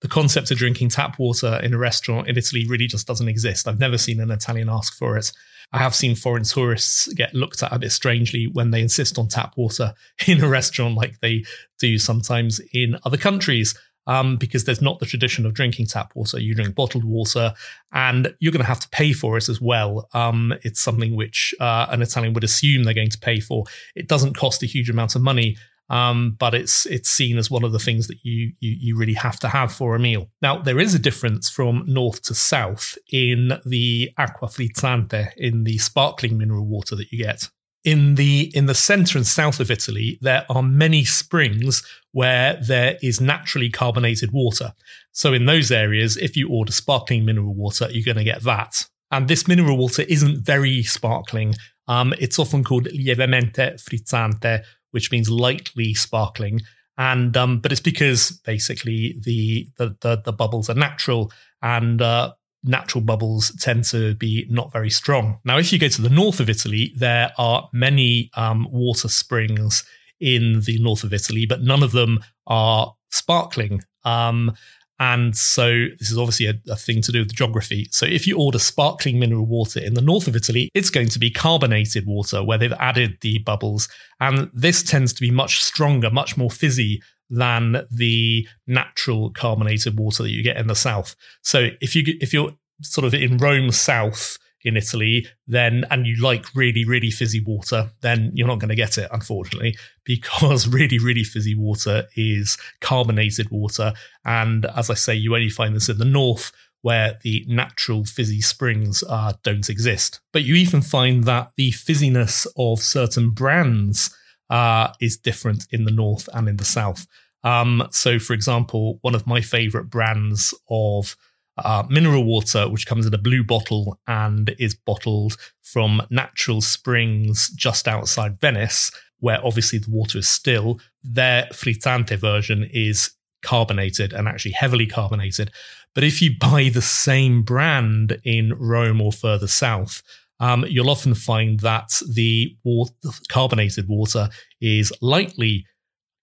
The 0.01 0.07
concept 0.07 0.49
of 0.49 0.57
drinking 0.57 0.89
tap 0.89 1.19
water 1.19 1.59
in 1.61 1.73
a 1.73 1.77
restaurant 1.77 2.27
in 2.27 2.37
Italy 2.37 2.65
really 2.67 2.87
just 2.87 3.05
doesn't 3.05 3.27
exist. 3.27 3.67
I've 3.67 3.79
never 3.79 3.99
seen 3.99 4.19
an 4.19 4.31
Italian 4.31 4.67
ask 4.67 4.97
for 4.97 5.15
it. 5.15 5.31
I 5.73 5.77
have 5.77 5.95
seen 5.95 6.15
foreign 6.15 6.43
tourists 6.43 7.07
get 7.13 7.35
looked 7.35 7.61
at 7.63 7.71
a 7.71 7.79
bit 7.79 7.91
strangely 7.91 8.47
when 8.51 8.71
they 8.71 8.81
insist 8.81 9.17
on 9.19 9.27
tap 9.27 9.53
water 9.57 9.93
in 10.27 10.43
a 10.43 10.47
restaurant, 10.47 10.95
like 10.95 11.19
they 11.19 11.45
do 11.79 11.97
sometimes 11.97 12.59
in 12.73 12.97
other 13.05 13.17
countries 13.17 13.75
um, 14.07 14.37
because 14.37 14.65
there's 14.65 14.81
not 14.81 14.99
the 14.99 15.05
tradition 15.05 15.45
of 15.45 15.53
drinking 15.53 15.87
tap 15.87 16.11
water. 16.15 16.39
You 16.39 16.55
drink 16.55 16.75
bottled 16.75 17.03
water, 17.03 17.53
and 17.91 18.33
you're 18.39 18.51
going 18.51 18.63
to 18.63 18.67
have 18.67 18.79
to 18.79 18.89
pay 18.89 19.13
for 19.13 19.37
it 19.37 19.49
as 19.49 19.61
well. 19.61 20.09
Um, 20.13 20.53
it's 20.63 20.79
something 20.79 21.15
which 21.15 21.53
uh, 21.59 21.87
an 21.89 22.01
Italian 22.01 22.33
would 22.33 22.43
assume 22.43 22.83
they're 22.83 22.93
going 22.93 23.09
to 23.09 23.19
pay 23.19 23.39
for. 23.39 23.65
It 23.95 24.07
doesn't 24.07 24.37
cost 24.37 24.63
a 24.63 24.67
huge 24.67 24.89
amount 24.89 25.15
of 25.15 25.21
money. 25.21 25.57
Um, 25.89 26.37
but 26.39 26.53
it's 26.53 26.85
it's 26.85 27.09
seen 27.09 27.37
as 27.37 27.51
one 27.51 27.65
of 27.65 27.73
the 27.73 27.79
things 27.79 28.07
that 28.07 28.23
you, 28.23 28.53
you 28.61 28.77
you 28.79 28.97
really 28.97 29.13
have 29.15 29.41
to 29.41 29.49
have 29.49 29.73
for 29.73 29.93
a 29.93 29.99
meal. 29.99 30.29
Now 30.41 30.57
there 30.57 30.79
is 30.79 30.95
a 30.95 30.99
difference 30.99 31.49
from 31.49 31.83
north 31.85 32.21
to 32.23 32.33
south 32.33 32.97
in 33.11 33.59
the 33.65 34.09
acqua 34.17 34.47
frizzante, 34.47 35.33
in 35.35 35.65
the 35.65 35.77
sparkling 35.79 36.37
mineral 36.37 36.65
water 36.65 36.95
that 36.95 37.11
you 37.11 37.17
get 37.17 37.49
in 37.83 38.15
the 38.15 38.51
in 38.55 38.67
the 38.67 38.75
center 38.75 39.17
and 39.17 39.25
south 39.25 39.59
of 39.59 39.71
Italy, 39.71 40.17
there 40.21 40.45
are 40.49 40.61
many 40.61 41.03
springs 41.03 41.83
where 42.11 42.59
there 42.67 42.97
is 43.01 43.21
naturally 43.21 43.69
carbonated 43.69 44.31
water. 44.31 44.73
So 45.11 45.33
in 45.33 45.45
those 45.45 45.71
areas, 45.71 46.17
if 46.17 46.35
you 46.35 46.49
order 46.49 46.71
sparkling 46.71 47.25
mineral 47.25 47.53
water, 47.53 47.87
you're 47.89 48.05
going 48.05 48.17
to 48.17 48.23
get 48.23 48.43
that. 48.43 48.85
And 49.11 49.27
this 49.27 49.47
mineral 49.47 49.77
water 49.77 50.03
isn't 50.03 50.45
very 50.45 50.83
sparkling. 50.83 51.55
Um, 51.87 52.13
it's 52.19 52.39
often 52.39 52.63
called 52.63 52.87
lievemente 52.87 53.81
frizzante, 53.81 54.63
which 54.91 55.11
means 55.11 55.29
lightly 55.29 55.93
sparkling. 55.93 56.61
And 56.97 57.35
um, 57.35 57.59
but 57.59 57.71
it's 57.71 57.81
because 57.81 58.31
basically 58.45 59.17
the 59.23 59.67
the 59.77 59.95
the, 60.01 60.21
the 60.23 60.33
bubbles 60.33 60.69
are 60.69 60.75
natural 60.75 61.31
and 61.61 62.01
uh, 62.01 62.33
natural 62.63 63.03
bubbles 63.03 63.51
tend 63.59 63.85
to 63.85 64.15
be 64.15 64.45
not 64.49 64.71
very 64.71 64.89
strong. 64.89 65.39
Now, 65.43 65.57
if 65.57 65.73
you 65.73 65.79
go 65.79 65.87
to 65.87 66.01
the 66.01 66.09
north 66.09 66.39
of 66.39 66.49
Italy, 66.49 66.93
there 66.95 67.31
are 67.37 67.69
many 67.73 68.29
um, 68.35 68.67
water 68.71 69.07
springs 69.07 69.83
in 70.21 70.61
the 70.61 70.79
north 70.79 71.03
of 71.03 71.13
Italy, 71.13 71.45
but 71.45 71.61
none 71.61 71.83
of 71.83 71.91
them 71.91 72.19
are 72.47 72.95
sparkling. 73.09 73.81
Um, 74.03 74.53
and 74.99 75.35
so 75.35 75.87
this 75.97 76.11
is 76.11 76.17
obviously 76.17 76.45
a, 76.45 76.53
a, 76.69 76.75
thing 76.75 77.01
to 77.01 77.11
do 77.11 77.19
with 77.19 77.29
the 77.29 77.33
geography. 77.33 77.87
So 77.91 78.05
if 78.05 78.27
you 78.27 78.37
order 78.37 78.59
sparkling 78.59 79.17
mineral 79.17 79.47
water 79.47 79.79
in 79.79 79.95
the 79.95 80.01
north 80.01 80.27
of 80.27 80.35
Italy, 80.35 80.69
it's 80.75 80.91
going 80.91 81.09
to 81.09 81.17
be 81.17 81.31
carbonated 81.31 82.05
water 82.05 82.43
where 82.43 82.59
they've 82.59 82.71
added 82.73 83.17
the 83.21 83.39
bubbles. 83.39 83.89
And 84.19 84.51
this 84.53 84.83
tends 84.83 85.11
to 85.13 85.21
be 85.21 85.31
much 85.31 85.63
stronger, 85.63 86.11
much 86.11 86.37
more 86.37 86.51
fizzy 86.51 87.01
than 87.31 87.87
the 87.89 88.47
natural 88.67 89.31
carbonated 89.31 89.97
water 89.97 90.21
that 90.21 90.29
you 90.29 90.43
get 90.43 90.57
in 90.57 90.67
the 90.67 90.75
south. 90.75 91.15
So 91.41 91.69
if 91.81 91.95
you 91.95 92.03
if 92.21 92.31
you're 92.31 92.51
sort 92.83 93.05
of 93.05 93.15
in 93.15 93.37
Rome 93.37 93.71
south 93.71 94.37
in 94.63 94.77
Italy, 94.77 95.27
then 95.47 95.85
and 95.89 96.05
you 96.05 96.21
like 96.21 96.45
really 96.55 96.85
really 96.85 97.11
fizzy 97.11 97.43
water, 97.43 97.91
then 98.01 98.31
you're 98.33 98.47
not 98.47 98.59
going 98.59 98.69
to 98.69 98.75
get 98.75 98.97
it 98.97 99.09
unfortunately 99.11 99.77
because 100.03 100.67
really 100.79 100.99
really 100.99 101.23
fizzy 101.23 101.55
water 101.55 102.07
is 102.15 102.57
carbonated 102.79 103.49
water 103.49 103.93
and 104.25 104.65
as 104.65 104.89
I 104.89 104.95
say 104.95 105.15
you 105.15 105.35
only 105.35 105.49
find 105.49 105.75
this 105.75 105.89
in 105.89 105.97
the 105.97 106.05
north 106.05 106.51
where 106.81 107.19
the 107.21 107.45
natural 107.47 108.03
fizzy 108.03 108.41
springs 108.41 109.03
uh, 109.07 109.33
don't 109.43 109.69
exist. 109.69 110.19
But 110.33 110.43
you 110.43 110.55
even 110.55 110.81
find 110.81 111.25
that 111.25 111.51
the 111.55 111.71
fizziness 111.71 112.47
of 112.57 112.79
certain 112.79 113.29
brands 113.31 114.15
uh, 114.49 114.91
is 114.99 115.17
different 115.17 115.67
in 115.71 115.85
the 115.85 115.91
north 115.91 116.27
and 116.33 116.49
in 116.49 116.57
the 116.57 116.65
south. 116.65 117.07
Um, 117.43 117.87
so, 117.91 118.19
for 118.19 118.33
example, 118.33 118.99
one 119.01 119.15
of 119.15 119.25
my 119.25 119.41
favorite 119.41 119.89
brands 119.89 120.53
of 120.69 121.15
uh, 121.57 121.83
mineral 121.89 122.23
water, 122.23 122.69
which 122.69 122.87
comes 122.87 123.05
in 123.05 123.13
a 123.13 123.17
blue 123.17 123.43
bottle 123.43 123.99
and 124.07 124.55
is 124.57 124.75
bottled 124.75 125.37
from 125.61 126.01
natural 126.09 126.61
springs 126.61 127.49
just 127.55 127.87
outside 127.87 128.39
Venice, 128.39 128.91
where 129.19 129.45
obviously 129.45 129.79
the 129.79 129.91
water 129.91 130.17
is 130.17 130.29
still. 130.29 130.79
Their 131.03 131.47
frizzante 131.51 132.17
version 132.17 132.69
is 132.71 133.11
carbonated 133.41 134.13
and 134.13 134.27
actually 134.27 134.51
heavily 134.51 134.85
carbonated. 134.85 135.51
But 135.93 136.03
if 136.03 136.21
you 136.21 136.37
buy 136.37 136.69
the 136.69 136.81
same 136.81 137.43
brand 137.43 138.19
in 138.23 138.53
Rome 138.53 139.01
or 139.01 139.11
further 139.11 139.47
south, 139.47 140.01
um, 140.39 140.65
you'll 140.67 140.89
often 140.89 141.13
find 141.13 141.59
that 141.59 141.91
the 142.09 142.55
water, 142.63 142.93
carbonated 143.29 143.87
water 143.87 144.29
is 144.59 144.91
lightly 145.01 145.65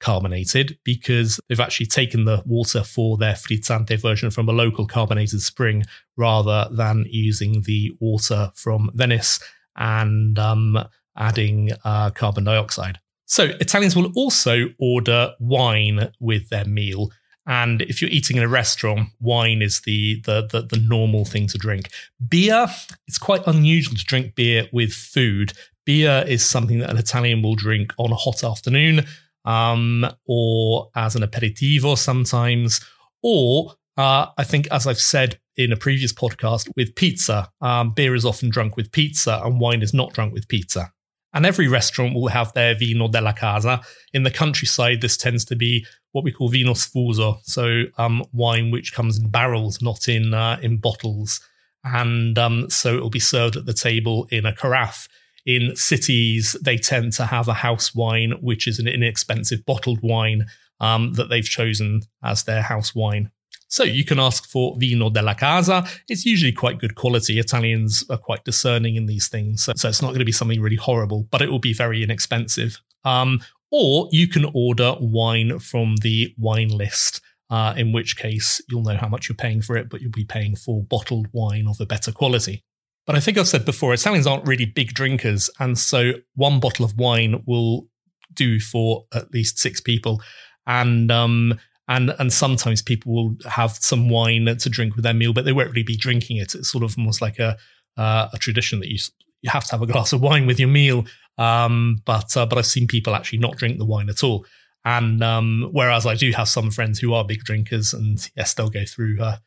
carbonated 0.01 0.79
because 0.85 1.41
they've 1.49 1.61
actually 1.61 1.87
taken 1.87 2.25
the 2.25 2.43
water 2.47 2.83
for 2.83 3.17
their 3.17 3.35
frizzante 3.35 4.01
version 4.01 4.31
from 4.31 4.49
a 4.49 4.53
local 4.53 4.87
carbonated 4.87 5.41
spring 5.41 5.85
rather 6.17 6.69
than 6.71 7.05
using 7.09 7.63
the 7.63 7.93
water 8.01 8.51
from 8.55 8.91
Venice 8.95 9.41
and 9.77 10.39
um, 10.39 10.79
adding 11.17 11.71
uh, 11.85 12.11
carbon 12.11 12.45
dioxide. 12.45 12.99
So 13.27 13.45
Italians 13.61 13.95
will 13.95 14.11
also 14.17 14.69
order 14.79 15.35
wine 15.39 16.13
with 16.19 16.49
their 16.49 16.65
meal. 16.65 17.11
And 17.47 17.83
if 17.83 18.01
you're 18.01 18.11
eating 18.11 18.37
in 18.37 18.43
a 18.43 18.49
restaurant, 18.49 19.09
wine 19.21 19.63
is 19.63 19.81
the, 19.81 20.21
the, 20.27 20.47
the 20.47 20.63
the 20.63 20.85
normal 20.87 21.25
thing 21.25 21.47
to 21.49 21.59
drink. 21.59 21.89
Beer, 22.29 22.67
it's 23.07 23.19
quite 23.19 23.47
unusual 23.47 23.97
to 23.97 24.05
drink 24.05 24.35
beer 24.35 24.69
with 24.73 24.93
food. 24.93 25.55
Beer 25.87 26.25
is 26.29 26.45
something 26.45 26.79
that 26.81 26.91
an 26.91 26.99
Italian 26.99 27.41
will 27.43 27.55
drink 27.55 27.95
on 27.97 28.13
a 28.13 28.17
hot 28.17 28.45
afternoon, 28.45 29.07
um, 29.49 30.07
or 30.27 30.91
as 30.95 31.17
an 31.17 31.23
aperitivo 31.23 31.97
sometimes, 31.97 32.81
or 33.23 33.73
uh, 33.97 34.27
I 34.37 34.45
think, 34.45 34.69
as 34.71 34.87
I've 34.87 35.01
said 35.01 35.41
in 35.57 35.73
a 35.73 35.77
previous 35.77 36.13
podcast, 36.13 36.71
with 36.77 36.95
pizza, 36.95 37.51
um, 37.63 37.93
beer 37.95 38.15
is 38.15 38.27
often 38.27 38.51
drunk 38.51 38.77
with 38.77 38.93
pizza 38.93 39.41
and 39.43 39.59
wine 39.59 39.83
is 39.83 39.95
not 39.95 40.13
drunk 40.13 40.35
with 40.35 40.47
pizza. 40.49 40.93
And 41.33 41.47
every 41.47 41.67
restaurant 41.67 42.15
will 42.15 42.29
have 42.29 42.53
their 42.53 42.75
vino 42.75 43.09
della 43.09 43.33
casa. 43.33 43.81
In 44.13 44.23
the 44.23 44.31
countryside, 44.31 45.01
this 45.01 45.17
tends 45.17 45.45
to 45.47 45.57
be 45.57 45.85
what 46.13 46.25
we 46.25 46.33
call 46.33 46.49
vino 46.49 46.73
sfuso, 46.73 47.39
so 47.43 47.85
um, 47.97 48.25
wine 48.33 48.71
which 48.71 48.93
comes 48.95 49.19
in 49.19 49.31
barrels, 49.31 49.81
not 49.83 50.09
in 50.09 50.33
uh, 50.33 50.59
in 50.63 50.79
bottles. 50.79 51.41
And 51.85 52.39
um, 52.39 52.69
so 52.71 52.97
it 52.97 53.03
will 53.03 53.11
be 53.11 53.21
served 53.21 53.57
at 53.57 53.67
the 53.67 53.75
table 53.75 54.27
in 54.31 54.47
a 54.47 54.55
carafe 54.55 55.09
in 55.49 55.75
cities, 55.75 56.55
they 56.61 56.77
tend 56.77 57.15
to 57.15 57.25
have 57.25 57.49
a 57.49 57.55
house 57.55 57.95
wine, 57.95 58.35
which 58.43 58.69
is 58.69 58.79
an 58.79 58.87
inexpensive 58.87 59.65
bottled 59.65 59.99
wine 60.03 60.45
um, 60.79 61.15
that 61.15 61.31
they've 61.31 61.43
chosen 61.43 62.03
as 62.23 62.45
their 62.45 62.61
house 62.61 62.95
wine. 62.95 63.31
So 63.69 63.83
you 63.83 64.05
can 64.05 64.19
ask 64.19 64.47
for 64.47 64.77
vino 64.79 65.09
della 65.09 65.35
casa. 65.35 65.87
It's 66.07 66.27
usually 66.27 66.53
quite 66.53 66.79
good 66.79 66.97
quality. 66.97 67.39
Italians 67.39 68.05
are 68.11 68.19
quite 68.19 68.45
discerning 68.45 68.97
in 68.97 69.07
these 69.07 69.29
things. 69.29 69.65
So, 69.65 69.73
so 69.75 69.89
it's 69.89 70.03
not 70.03 70.09
going 70.09 70.19
to 70.19 70.27
be 70.27 70.33
something 70.33 70.61
really 70.61 70.77
horrible, 70.77 71.27
but 71.31 71.41
it 71.41 71.51
will 71.51 71.59
be 71.59 71.73
very 71.73 72.03
inexpensive. 72.03 72.79
Um, 73.07 73.41
or 73.71 74.09
you 74.13 74.29
can 74.29 74.51
order 74.53 74.97
wine 75.01 75.59
from 75.61 75.97
the 76.03 76.35
wine 76.37 76.69
list. 76.69 77.23
Uh, 77.51 77.73
in 77.79 77.93
which 77.93 78.19
case 78.19 78.61
you'll 78.69 78.83
know 78.83 78.99
how 78.99 79.09
much 79.09 79.27
you're 79.27 79.35
paying 79.35 79.63
for 79.63 79.75
it, 79.75 79.89
but 79.89 80.03
you'll 80.03 80.11
be 80.11 80.23
paying 80.23 80.55
for 80.55 80.83
bottled 80.83 81.27
wine 81.33 81.67
of 81.67 81.81
a 81.81 81.87
better 81.87 82.13
quality. 82.13 82.63
But 83.09 83.17
I 83.17 83.21
think 83.21 83.39
I've 83.39 83.49
said 83.49 83.65
before, 83.65 83.95
Italians 83.95 84.27
aren't 84.27 84.47
really 84.47 84.67
big 84.67 84.93
drinkers. 84.93 85.49
And 85.59 85.79
so 85.79 86.13
one 86.35 86.61
bottle 86.61 86.85
of 86.85 86.99
wine 86.99 87.43
will 87.47 87.87
do 88.35 88.61
for 88.61 89.07
at 89.15 89.33
least 89.33 89.59
six 89.59 89.81
people. 89.81 90.21
And, 90.67 91.11
um, 91.11 91.59
and, 91.89 92.15
and 92.19 92.31
sometimes 92.31 92.83
people 92.83 93.15
will 93.15 93.37
have 93.51 93.71
some 93.77 94.11
wine 94.11 94.45
to 94.45 94.69
drink 94.69 94.95
with 94.95 95.05
their 95.05 95.15
meal, 95.15 95.33
but 95.33 95.47
they 95.47 95.55
won't 95.55 95.71
really 95.71 95.83
be 95.85 95.97
drinking 95.97 96.37
it. 96.37 96.55
It's 96.55 96.71
sort 96.71 96.85
of 96.85 96.99
almost 96.99 97.23
like 97.23 97.39
a, 97.39 97.57
uh, 97.97 98.29
a 98.31 98.37
tradition 98.37 98.79
that 98.81 98.91
you, 98.91 98.99
you 99.41 99.49
have 99.49 99.65
to 99.65 99.71
have 99.71 99.81
a 99.81 99.87
glass 99.87 100.13
of 100.13 100.21
wine 100.21 100.45
with 100.45 100.61
your 100.61 100.69
meal. 100.69 101.07
Um, 101.39 102.03
but, 102.05 102.37
uh, 102.37 102.45
but 102.45 102.59
I've 102.59 102.67
seen 102.67 102.87
people 102.87 103.15
actually 103.15 103.39
not 103.39 103.57
drink 103.57 103.79
the 103.79 103.87
wine 103.87 104.11
at 104.11 104.23
all. 104.23 104.45
And 104.85 105.25
um, 105.25 105.71
whereas 105.73 106.05
I 106.05 106.15
do 106.15 106.31
have 106.33 106.51
some 106.51 106.71
friends 106.71 106.99
who 106.99 107.15
are 107.15 107.25
big 107.25 107.43
drinkers, 107.45 107.95
and 107.95 108.31
yes, 108.37 108.53
they'll 108.53 108.69
go 108.69 108.85
through 108.85 109.19
uh, 109.19 109.39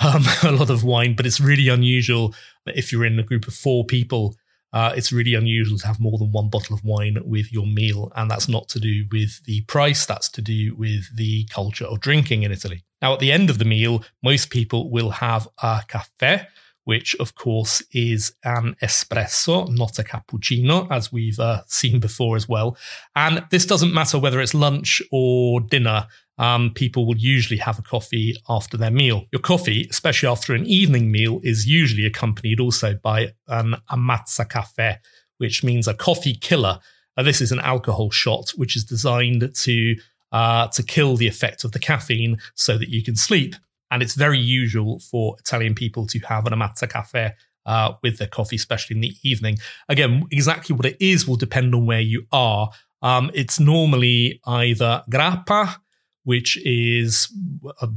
um, 0.00 0.24
a 0.42 0.52
lot 0.52 0.70
of 0.70 0.84
wine, 0.84 1.14
but 1.14 1.26
it's 1.26 1.40
really 1.40 1.68
unusual 1.68 2.34
if 2.66 2.92
you're 2.92 3.04
in 3.04 3.18
a 3.18 3.24
group 3.24 3.46
of 3.46 3.54
four 3.54 3.84
people. 3.84 4.36
Uh, 4.72 4.92
it's 4.94 5.12
really 5.12 5.34
unusual 5.34 5.78
to 5.78 5.86
have 5.86 5.98
more 5.98 6.18
than 6.18 6.30
one 6.30 6.50
bottle 6.50 6.74
of 6.74 6.84
wine 6.84 7.16
with 7.24 7.50
your 7.50 7.66
meal, 7.66 8.12
and 8.16 8.30
that's 8.30 8.48
not 8.48 8.68
to 8.68 8.78
do 8.78 9.06
with 9.10 9.42
the 9.44 9.62
price. 9.62 10.04
That's 10.04 10.28
to 10.30 10.42
do 10.42 10.74
with 10.76 11.16
the 11.16 11.46
culture 11.46 11.86
of 11.86 12.00
drinking 12.00 12.42
in 12.42 12.52
Italy. 12.52 12.84
Now, 13.00 13.14
at 13.14 13.20
the 13.20 13.32
end 13.32 13.48
of 13.48 13.58
the 13.58 13.64
meal, 13.64 14.04
most 14.22 14.50
people 14.50 14.90
will 14.90 15.10
have 15.10 15.48
a 15.62 15.82
cafe, 15.88 16.46
which 16.88 17.14
of 17.16 17.34
course 17.34 17.82
is 17.92 18.34
an 18.44 18.74
espresso, 18.82 19.68
not 19.68 19.98
a 19.98 20.02
cappuccino, 20.02 20.90
as 20.90 21.12
we've 21.12 21.38
uh, 21.38 21.60
seen 21.66 22.00
before 22.00 22.34
as 22.34 22.48
well. 22.48 22.78
And 23.14 23.44
this 23.50 23.66
doesn't 23.66 23.92
matter 23.92 24.18
whether 24.18 24.40
it's 24.40 24.54
lunch 24.54 25.02
or 25.12 25.60
dinner. 25.60 26.06
Um, 26.38 26.72
people 26.74 27.06
will 27.06 27.18
usually 27.18 27.58
have 27.58 27.78
a 27.78 27.82
coffee 27.82 28.36
after 28.48 28.78
their 28.78 28.90
meal. 28.90 29.26
Your 29.32 29.42
coffee, 29.42 29.86
especially 29.90 30.30
after 30.30 30.54
an 30.54 30.64
evening 30.64 31.12
meal, 31.12 31.40
is 31.42 31.66
usually 31.66 32.06
accompanied 32.06 32.58
also 32.58 32.94
by 32.94 33.34
an 33.48 33.74
ammazza 33.90 34.48
caffè, 34.48 34.96
which 35.36 35.62
means 35.62 35.88
a 35.88 35.92
coffee 35.92 36.36
killer. 36.36 36.78
Uh, 37.18 37.22
this 37.22 37.42
is 37.42 37.52
an 37.52 37.60
alcohol 37.60 38.10
shot, 38.10 38.48
which 38.56 38.76
is 38.76 38.84
designed 38.84 39.54
to 39.56 39.94
uh, 40.32 40.68
to 40.68 40.82
kill 40.82 41.18
the 41.18 41.28
effect 41.28 41.64
of 41.64 41.72
the 41.72 41.78
caffeine 41.78 42.38
so 42.54 42.78
that 42.78 42.88
you 42.88 43.02
can 43.02 43.14
sleep. 43.14 43.54
And 43.90 44.02
it's 44.02 44.14
very 44.14 44.38
usual 44.38 45.00
for 45.10 45.36
Italian 45.38 45.74
people 45.74 46.06
to 46.06 46.18
have 46.20 46.46
an 46.46 46.52
ammazza 46.52 46.88
caffè 46.88 47.32
uh, 47.66 47.92
with 48.02 48.18
their 48.18 48.28
coffee, 48.28 48.56
especially 48.56 48.96
in 48.96 49.02
the 49.02 49.14
evening. 49.22 49.58
Again, 49.88 50.24
exactly 50.30 50.74
what 50.74 50.86
it 50.86 50.96
is 51.00 51.26
will 51.26 51.36
depend 51.36 51.74
on 51.74 51.86
where 51.86 52.00
you 52.00 52.26
are. 52.32 52.70
Um, 53.02 53.30
it's 53.34 53.60
normally 53.60 54.40
either 54.46 55.02
grappa, 55.10 55.76
which 56.24 56.58
is 56.64 57.32
a 57.80 57.88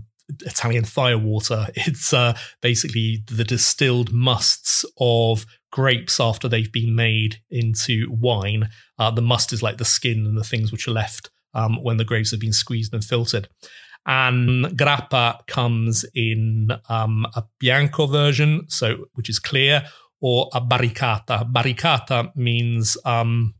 Italian 0.41 0.85
firewater. 0.85 1.67
It's 1.75 2.13
uh, 2.13 2.37
basically 2.61 3.23
the 3.27 3.43
distilled 3.43 4.13
musts 4.13 4.85
of 4.99 5.45
grapes 5.71 6.19
after 6.19 6.47
they've 6.47 6.71
been 6.71 6.95
made 6.95 7.41
into 7.49 8.11
wine. 8.11 8.69
Uh, 8.99 9.11
the 9.11 9.21
must 9.21 9.53
is 9.53 9.63
like 9.63 9.77
the 9.77 9.85
skin 9.85 10.25
and 10.25 10.37
the 10.37 10.43
things 10.43 10.71
which 10.71 10.87
are 10.87 10.91
left 10.91 11.29
um, 11.53 11.81
when 11.83 11.97
the 11.97 12.05
grapes 12.05 12.31
have 12.31 12.39
been 12.39 12.53
squeezed 12.53 12.93
and 12.93 13.03
filtered. 13.03 13.47
And 14.05 14.65
grappa 14.77 15.45
comes 15.47 16.05
in 16.15 16.69
um, 16.89 17.25
a 17.35 17.43
bianco 17.59 18.07
version, 18.07 18.65
so 18.67 19.05
which 19.13 19.29
is 19.29 19.39
clear, 19.39 19.83
or 20.21 20.49
a 20.53 20.61
barricata. 20.61 21.51
Barricata 21.51 22.35
means 22.35 22.97
um, 23.05 23.53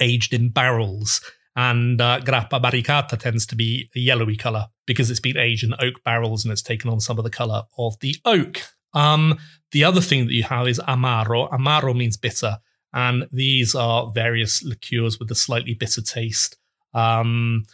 aged 0.00 0.34
in 0.34 0.50
barrels, 0.50 1.20
and 1.56 2.00
uh, 2.00 2.20
grappa 2.20 2.60
barricata 2.60 3.18
tends 3.18 3.46
to 3.46 3.56
be 3.56 3.88
a 3.96 4.00
yellowy 4.00 4.36
color 4.36 4.66
because 4.86 5.10
it's 5.10 5.20
been 5.20 5.38
aged 5.38 5.64
in 5.64 5.74
oak 5.80 6.02
barrels 6.04 6.44
and 6.44 6.52
it's 6.52 6.62
taken 6.62 6.90
on 6.90 7.00
some 7.00 7.18
of 7.18 7.24
the 7.24 7.30
color 7.30 7.62
of 7.78 7.98
the 8.00 8.16
oak. 8.24 8.60
Um, 8.92 9.38
the 9.72 9.84
other 9.84 10.00
thing 10.00 10.26
that 10.26 10.32
you 10.32 10.42
have 10.44 10.68
is 10.68 10.78
amaro. 10.80 11.50
Amaro 11.50 11.96
means 11.96 12.16
bitter, 12.16 12.58
and 12.92 13.26
these 13.32 13.74
are 13.74 14.10
various 14.12 14.62
liqueurs 14.62 15.18
with 15.18 15.30
a 15.30 15.34
slightly 15.34 15.74
bitter 15.74 16.02
taste. 16.02 16.56
Um, 16.92 17.64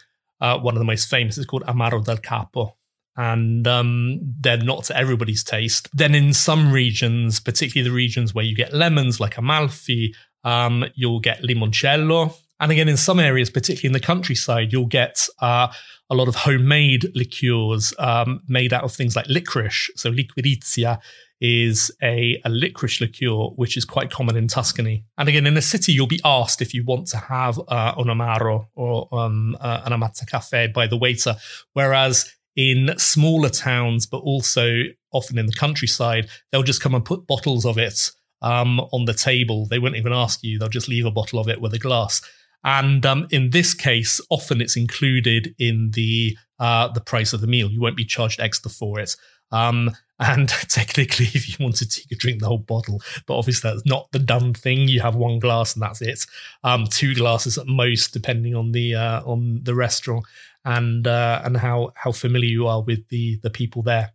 uh, 0.40 0.58
one 0.58 0.74
of 0.74 0.78
the 0.78 0.84
most 0.84 1.08
famous 1.08 1.38
is 1.38 1.46
called 1.46 1.64
Amaro 1.64 2.04
del 2.04 2.18
Capo. 2.18 2.76
And 3.16 3.66
um, 3.66 4.20
they're 4.40 4.56
not 4.56 4.84
to 4.84 4.96
everybody's 4.96 5.44
taste. 5.44 5.88
Then, 5.92 6.14
in 6.14 6.32
some 6.32 6.72
regions, 6.72 7.40
particularly 7.40 7.88
the 7.88 7.94
regions 7.94 8.34
where 8.34 8.44
you 8.44 8.54
get 8.54 8.72
lemons, 8.72 9.20
like 9.20 9.36
Amalfi, 9.36 10.14
um, 10.44 10.84
you'll 10.94 11.20
get 11.20 11.42
limoncello. 11.42 12.34
And 12.60 12.70
again, 12.70 12.88
in 12.88 12.96
some 12.96 13.18
areas, 13.18 13.50
particularly 13.50 13.88
in 13.88 13.92
the 13.92 14.06
countryside, 14.06 14.72
you'll 14.72 14.86
get 14.86 15.26
uh, 15.40 15.68
a 16.10 16.14
lot 16.14 16.28
of 16.28 16.34
homemade 16.34 17.10
liqueurs 17.14 17.94
um, 17.98 18.42
made 18.48 18.72
out 18.72 18.84
of 18.84 18.92
things 18.92 19.16
like 19.16 19.26
licorice. 19.26 19.90
So, 19.96 20.12
liquirizia 20.12 21.00
is 21.40 21.90
a, 22.02 22.40
a 22.44 22.50
licorice 22.50 23.00
liqueur, 23.00 23.50
which 23.56 23.76
is 23.76 23.84
quite 23.84 24.10
common 24.10 24.36
in 24.36 24.46
Tuscany. 24.46 25.04
And 25.16 25.28
again, 25.28 25.46
in 25.46 25.54
the 25.54 25.62
city, 25.62 25.92
you'll 25.92 26.06
be 26.06 26.20
asked 26.22 26.60
if 26.60 26.74
you 26.74 26.84
want 26.84 27.06
to 27.08 27.16
have 27.16 27.58
uh, 27.58 27.94
un 27.96 28.06
amaro 28.06 28.66
or 28.74 29.08
um, 29.12 29.56
uh, 29.60 29.80
an 29.84 29.92
ammazza 29.92 30.26
caffè 30.26 30.72
by 30.72 30.86
the 30.86 30.98
waiter. 30.98 31.36
Whereas 31.72 32.30
in 32.56 32.92
smaller 32.98 33.48
towns, 33.48 34.06
but 34.06 34.18
also 34.18 34.82
often 35.12 35.38
in 35.38 35.46
the 35.46 35.52
countryside, 35.52 36.28
they'll 36.52 36.62
just 36.62 36.82
come 36.82 36.94
and 36.94 37.04
put 37.04 37.26
bottles 37.26 37.64
of 37.64 37.78
it 37.78 38.10
um, 38.42 38.80
on 38.92 39.06
the 39.06 39.14
table. 39.14 39.66
They 39.66 39.78
won't 39.78 39.96
even 39.96 40.12
ask 40.12 40.42
you, 40.42 40.58
they'll 40.58 40.68
just 40.68 40.88
leave 40.88 41.06
a 41.06 41.10
bottle 41.10 41.38
of 41.38 41.48
it 41.48 41.60
with 41.60 41.72
a 41.72 41.78
glass. 41.78 42.20
And 42.64 43.04
um, 43.06 43.26
in 43.30 43.50
this 43.50 43.74
case, 43.74 44.20
often 44.30 44.60
it's 44.60 44.76
included 44.76 45.54
in 45.58 45.90
the 45.92 46.36
uh, 46.58 46.88
the 46.88 47.00
price 47.00 47.32
of 47.32 47.40
the 47.40 47.46
meal. 47.46 47.70
You 47.70 47.80
won't 47.80 47.96
be 47.96 48.04
charged 48.04 48.40
extra 48.40 48.70
for 48.70 49.00
it. 49.00 49.16
Um, 49.50 49.90
and 50.20 50.48
technically, 50.48 51.26
if 51.26 51.48
you 51.48 51.64
wanted 51.64 51.90
to, 51.90 52.00
you 52.02 52.08
could 52.08 52.18
drink 52.18 52.40
the 52.40 52.46
whole 52.46 52.58
bottle. 52.58 53.00
But 53.26 53.38
obviously, 53.38 53.70
that's 53.70 53.86
not 53.86 54.12
the 54.12 54.18
done 54.18 54.52
thing. 54.52 54.86
You 54.86 55.00
have 55.00 55.16
one 55.16 55.38
glass 55.38 55.74
and 55.74 55.82
that's 55.82 56.02
it. 56.02 56.26
Um, 56.62 56.86
two 56.86 57.14
glasses 57.14 57.56
at 57.56 57.66
most, 57.66 58.12
depending 58.12 58.54
on 58.54 58.72
the 58.72 58.94
uh, 58.94 59.22
on 59.24 59.60
the 59.62 59.74
restaurant 59.74 60.26
and 60.64 61.06
uh, 61.06 61.40
and 61.44 61.56
how 61.56 61.92
how 61.96 62.12
familiar 62.12 62.50
you 62.50 62.66
are 62.66 62.82
with 62.82 63.08
the 63.08 63.38
the 63.42 63.50
people 63.50 63.82
there. 63.82 64.12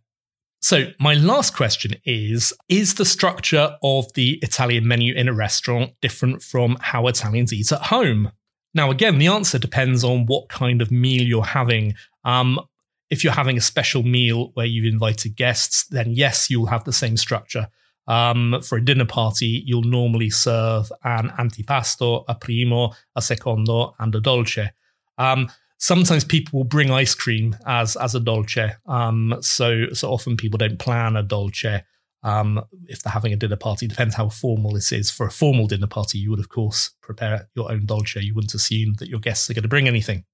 So, 0.66 0.90
my 0.98 1.14
last 1.14 1.54
question 1.54 1.94
is 2.04 2.52
Is 2.68 2.96
the 2.96 3.04
structure 3.04 3.76
of 3.84 4.12
the 4.14 4.40
Italian 4.42 4.88
menu 4.88 5.14
in 5.14 5.28
a 5.28 5.32
restaurant 5.32 5.92
different 6.02 6.42
from 6.42 6.76
how 6.80 7.06
Italians 7.06 7.52
eat 7.52 7.70
at 7.70 7.82
home? 7.82 8.32
Now, 8.74 8.90
again, 8.90 9.18
the 9.18 9.28
answer 9.28 9.60
depends 9.60 10.02
on 10.02 10.26
what 10.26 10.48
kind 10.48 10.82
of 10.82 10.90
meal 10.90 11.22
you're 11.22 11.44
having. 11.44 11.94
Um, 12.24 12.58
if 13.10 13.22
you're 13.22 13.32
having 13.32 13.56
a 13.56 13.60
special 13.60 14.02
meal 14.02 14.50
where 14.54 14.66
you've 14.66 14.92
invited 14.92 15.36
guests, 15.36 15.86
then 15.86 16.10
yes, 16.10 16.50
you'll 16.50 16.66
have 16.66 16.82
the 16.82 16.92
same 16.92 17.16
structure. 17.16 17.68
Um, 18.08 18.60
for 18.60 18.76
a 18.76 18.84
dinner 18.84 19.06
party, 19.06 19.62
you'll 19.64 19.82
normally 19.84 20.30
serve 20.30 20.90
an 21.04 21.28
antipasto, 21.38 22.24
a 22.26 22.34
primo, 22.34 22.90
a 23.14 23.22
secondo, 23.22 23.94
and 24.00 24.12
a 24.16 24.20
dolce. 24.20 24.72
Um, 25.16 25.48
sometimes 25.78 26.24
people 26.24 26.58
will 26.58 26.64
bring 26.64 26.90
ice 26.90 27.14
cream 27.14 27.56
as 27.66 27.96
as 27.96 28.14
a 28.14 28.20
dolce. 28.20 28.74
Um, 28.86 29.36
so 29.40 29.92
so 29.92 30.10
often 30.10 30.36
people 30.36 30.58
don't 30.58 30.78
plan 30.78 31.16
a 31.16 31.22
dolce. 31.22 31.84
Um, 32.22 32.62
if 32.86 33.02
they're 33.02 33.12
having 33.12 33.32
a 33.32 33.36
dinner 33.36 33.56
party, 33.56 33.86
depends 33.86 34.14
how 34.14 34.28
formal 34.28 34.72
this 34.72 34.90
is. 34.90 35.10
For 35.10 35.26
a 35.26 35.30
formal 35.30 35.66
dinner 35.66 35.86
party, 35.86 36.18
you 36.18 36.30
would 36.30 36.40
of 36.40 36.48
course 36.48 36.90
prepare 37.00 37.48
your 37.54 37.70
own 37.70 37.86
dolce. 37.86 38.20
You 38.20 38.34
wouldn't 38.34 38.54
assume 38.54 38.94
that 38.98 39.08
your 39.08 39.20
guests 39.20 39.48
are 39.48 39.54
going 39.54 39.62
to 39.62 39.68
bring 39.68 39.88
anything. 39.88 40.24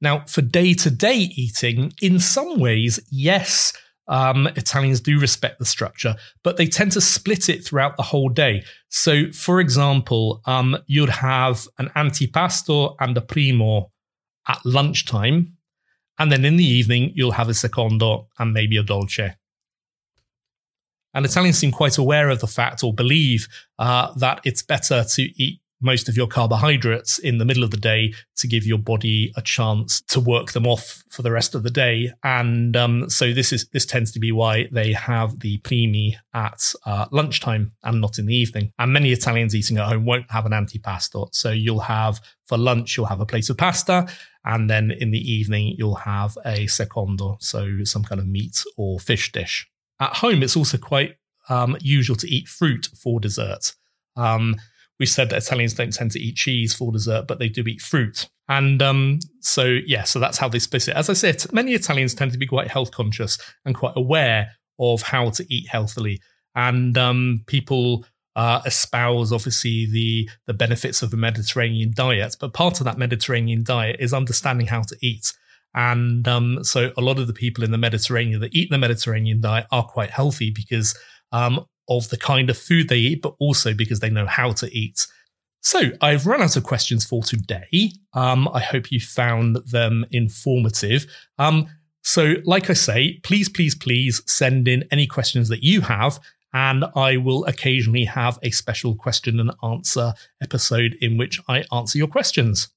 Now, 0.00 0.24
for 0.26 0.42
day 0.42 0.74
to 0.74 0.90
day 0.90 1.16
eating, 1.16 1.92
in 2.00 2.18
some 2.18 2.58
ways, 2.58 3.00
yes, 3.10 3.72
um, 4.08 4.46
Italians 4.48 5.00
do 5.00 5.18
respect 5.18 5.58
the 5.58 5.64
structure, 5.64 6.14
but 6.42 6.56
they 6.56 6.66
tend 6.66 6.92
to 6.92 7.00
split 7.00 7.48
it 7.48 7.64
throughout 7.64 7.96
the 7.96 8.02
whole 8.02 8.28
day. 8.28 8.64
So, 8.88 9.30
for 9.32 9.60
example, 9.60 10.42
um, 10.46 10.76
you'd 10.86 11.08
have 11.08 11.66
an 11.78 11.88
antipasto 11.96 12.96
and 13.00 13.16
a 13.16 13.22
primo 13.22 13.90
at 14.48 14.64
lunchtime, 14.64 15.56
and 16.18 16.30
then 16.30 16.44
in 16.44 16.56
the 16.56 16.64
evening, 16.64 17.12
you'll 17.14 17.32
have 17.32 17.48
a 17.48 17.54
secondo 17.54 18.28
and 18.38 18.52
maybe 18.52 18.76
a 18.76 18.82
dolce. 18.82 19.34
And 21.12 21.24
Italians 21.24 21.58
seem 21.58 21.70
quite 21.70 21.96
aware 21.96 22.28
of 22.28 22.40
the 22.40 22.46
fact 22.46 22.82
or 22.82 22.92
believe 22.92 23.48
uh, 23.78 24.12
that 24.14 24.40
it's 24.44 24.62
better 24.62 25.04
to 25.04 25.22
eat 25.42 25.60
most 25.80 26.08
of 26.08 26.16
your 26.16 26.26
carbohydrates 26.26 27.18
in 27.18 27.38
the 27.38 27.44
middle 27.44 27.64
of 27.64 27.70
the 27.70 27.76
day 27.76 28.14
to 28.36 28.48
give 28.48 28.64
your 28.64 28.78
body 28.78 29.32
a 29.36 29.42
chance 29.42 30.00
to 30.02 30.20
work 30.20 30.52
them 30.52 30.66
off 30.66 31.02
for 31.10 31.22
the 31.22 31.30
rest 31.30 31.54
of 31.54 31.62
the 31.62 31.70
day. 31.70 32.10
And 32.22 32.76
um, 32.76 33.10
so 33.10 33.32
this 33.32 33.52
is 33.52 33.68
this 33.68 33.86
tends 33.86 34.12
to 34.12 34.20
be 34.20 34.32
why 34.32 34.68
they 34.72 34.92
have 34.92 35.40
the 35.40 35.58
primi 35.58 36.16
at 36.32 36.72
uh, 36.86 37.06
lunchtime 37.10 37.72
and 37.82 38.00
not 38.00 38.18
in 38.18 38.26
the 38.26 38.36
evening. 38.36 38.72
And 38.78 38.92
many 38.92 39.12
Italians 39.12 39.54
eating 39.54 39.78
at 39.78 39.88
home 39.88 40.04
won't 40.04 40.30
have 40.30 40.46
an 40.46 40.52
antipasto. 40.52 41.28
So 41.32 41.50
you'll 41.50 41.80
have 41.80 42.20
for 42.46 42.58
lunch 42.58 42.96
you'll 42.96 43.06
have 43.06 43.20
a 43.20 43.26
plate 43.26 43.50
of 43.50 43.56
pasta, 43.56 44.06
and 44.44 44.68
then 44.68 44.90
in 44.90 45.10
the 45.10 45.32
evening 45.32 45.74
you'll 45.78 45.94
have 45.94 46.36
a 46.44 46.66
secondo, 46.66 47.36
so 47.40 47.84
some 47.84 48.04
kind 48.04 48.20
of 48.20 48.26
meat 48.26 48.62
or 48.76 48.98
fish 49.00 49.32
dish. 49.32 49.68
At 50.00 50.16
home, 50.16 50.42
it's 50.42 50.56
also 50.56 50.76
quite 50.76 51.16
um, 51.48 51.76
usual 51.80 52.16
to 52.16 52.28
eat 52.28 52.48
fruit 52.48 52.88
for 53.00 53.20
dessert. 53.20 53.72
Um, 54.16 54.56
we 55.00 55.06
said 55.06 55.30
that 55.30 55.42
Italians 55.42 55.74
don't 55.74 55.92
tend 55.92 56.12
to 56.12 56.20
eat 56.20 56.36
cheese 56.36 56.74
for 56.74 56.92
dessert, 56.92 57.26
but 57.26 57.38
they 57.38 57.48
do 57.48 57.62
eat 57.66 57.80
fruit. 57.80 58.28
And 58.48 58.82
um, 58.82 59.18
so, 59.40 59.78
yeah, 59.86 60.04
so 60.04 60.20
that's 60.20 60.38
how 60.38 60.48
they 60.48 60.58
split 60.58 60.88
it. 60.88 60.96
As 60.96 61.10
I 61.10 61.14
said, 61.14 61.44
many 61.52 61.72
Italians 61.72 62.14
tend 62.14 62.32
to 62.32 62.38
be 62.38 62.46
quite 62.46 62.68
health 62.68 62.90
conscious 62.90 63.38
and 63.64 63.74
quite 63.74 63.94
aware 63.96 64.52
of 64.78 65.02
how 65.02 65.30
to 65.30 65.46
eat 65.52 65.68
healthily. 65.68 66.20
And 66.54 66.96
um, 66.96 67.42
people 67.46 68.04
uh, 68.36 68.60
espouse, 68.66 69.32
obviously, 69.32 69.86
the, 69.86 70.28
the 70.46 70.54
benefits 70.54 71.02
of 71.02 71.10
the 71.10 71.16
Mediterranean 71.16 71.92
diet. 71.94 72.36
But 72.38 72.54
part 72.54 72.80
of 72.80 72.84
that 72.84 72.98
Mediterranean 72.98 73.64
diet 73.64 73.96
is 73.98 74.12
understanding 74.12 74.66
how 74.66 74.82
to 74.82 74.96
eat. 75.00 75.32
And 75.74 76.26
um, 76.28 76.62
so, 76.62 76.92
a 76.96 77.00
lot 77.00 77.18
of 77.18 77.26
the 77.26 77.32
people 77.32 77.64
in 77.64 77.72
the 77.72 77.78
Mediterranean 77.78 78.40
that 78.40 78.54
eat 78.54 78.70
the 78.70 78.78
Mediterranean 78.78 79.40
diet 79.40 79.66
are 79.72 79.84
quite 79.84 80.10
healthy 80.10 80.50
because 80.50 80.96
um, 81.32 81.64
of 81.88 82.08
the 82.10 82.16
kind 82.16 82.50
of 82.50 82.58
food 82.58 82.88
they 82.88 82.98
eat, 82.98 83.22
but 83.22 83.34
also 83.38 83.74
because 83.74 84.00
they 84.00 84.10
know 84.10 84.26
how 84.26 84.52
to 84.52 84.72
eat. 84.76 85.06
So 85.60 85.90
I've 86.00 86.26
run 86.26 86.42
out 86.42 86.56
of 86.56 86.64
questions 86.64 87.06
for 87.06 87.22
today. 87.22 87.92
Um, 88.12 88.48
I 88.48 88.60
hope 88.60 88.92
you 88.92 89.00
found 89.00 89.56
them 89.66 90.04
informative. 90.10 91.06
Um, 91.38 91.68
so, 92.02 92.34
like 92.44 92.68
I 92.68 92.74
say, 92.74 93.18
please, 93.22 93.48
please, 93.48 93.74
please 93.74 94.20
send 94.26 94.68
in 94.68 94.84
any 94.90 95.06
questions 95.06 95.48
that 95.48 95.62
you 95.62 95.80
have, 95.80 96.20
and 96.52 96.84
I 96.94 97.16
will 97.16 97.46
occasionally 97.46 98.04
have 98.04 98.38
a 98.42 98.50
special 98.50 98.94
question 98.94 99.40
and 99.40 99.52
answer 99.62 100.12
episode 100.42 100.96
in 101.00 101.16
which 101.16 101.40
I 101.48 101.64
answer 101.72 101.96
your 101.96 102.08
questions. 102.08 102.68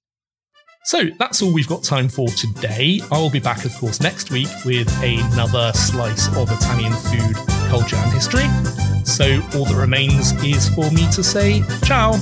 So 0.85 1.09
that's 1.19 1.41
all 1.41 1.51
we've 1.51 1.67
got 1.67 1.83
time 1.83 2.07
for 2.07 2.29
today. 2.29 3.01
I'll 3.11 3.29
be 3.29 3.41
back, 3.41 3.65
of 3.65 3.73
course, 3.73 3.99
next 3.99 4.31
week 4.31 4.47
with 4.63 4.87
another 5.03 5.73
slice 5.73 6.33
of 6.37 6.49
Italian 6.49 6.93
food, 6.93 7.35
culture, 7.67 7.95
and 7.95 8.11
history. 8.11 8.47
So 9.03 9.41
all 9.55 9.65
that 9.65 9.77
remains 9.77 10.31
is 10.43 10.69
for 10.69 10.89
me 10.91 11.09
to 11.11 11.23
say 11.23 11.63
ciao. 11.83 12.13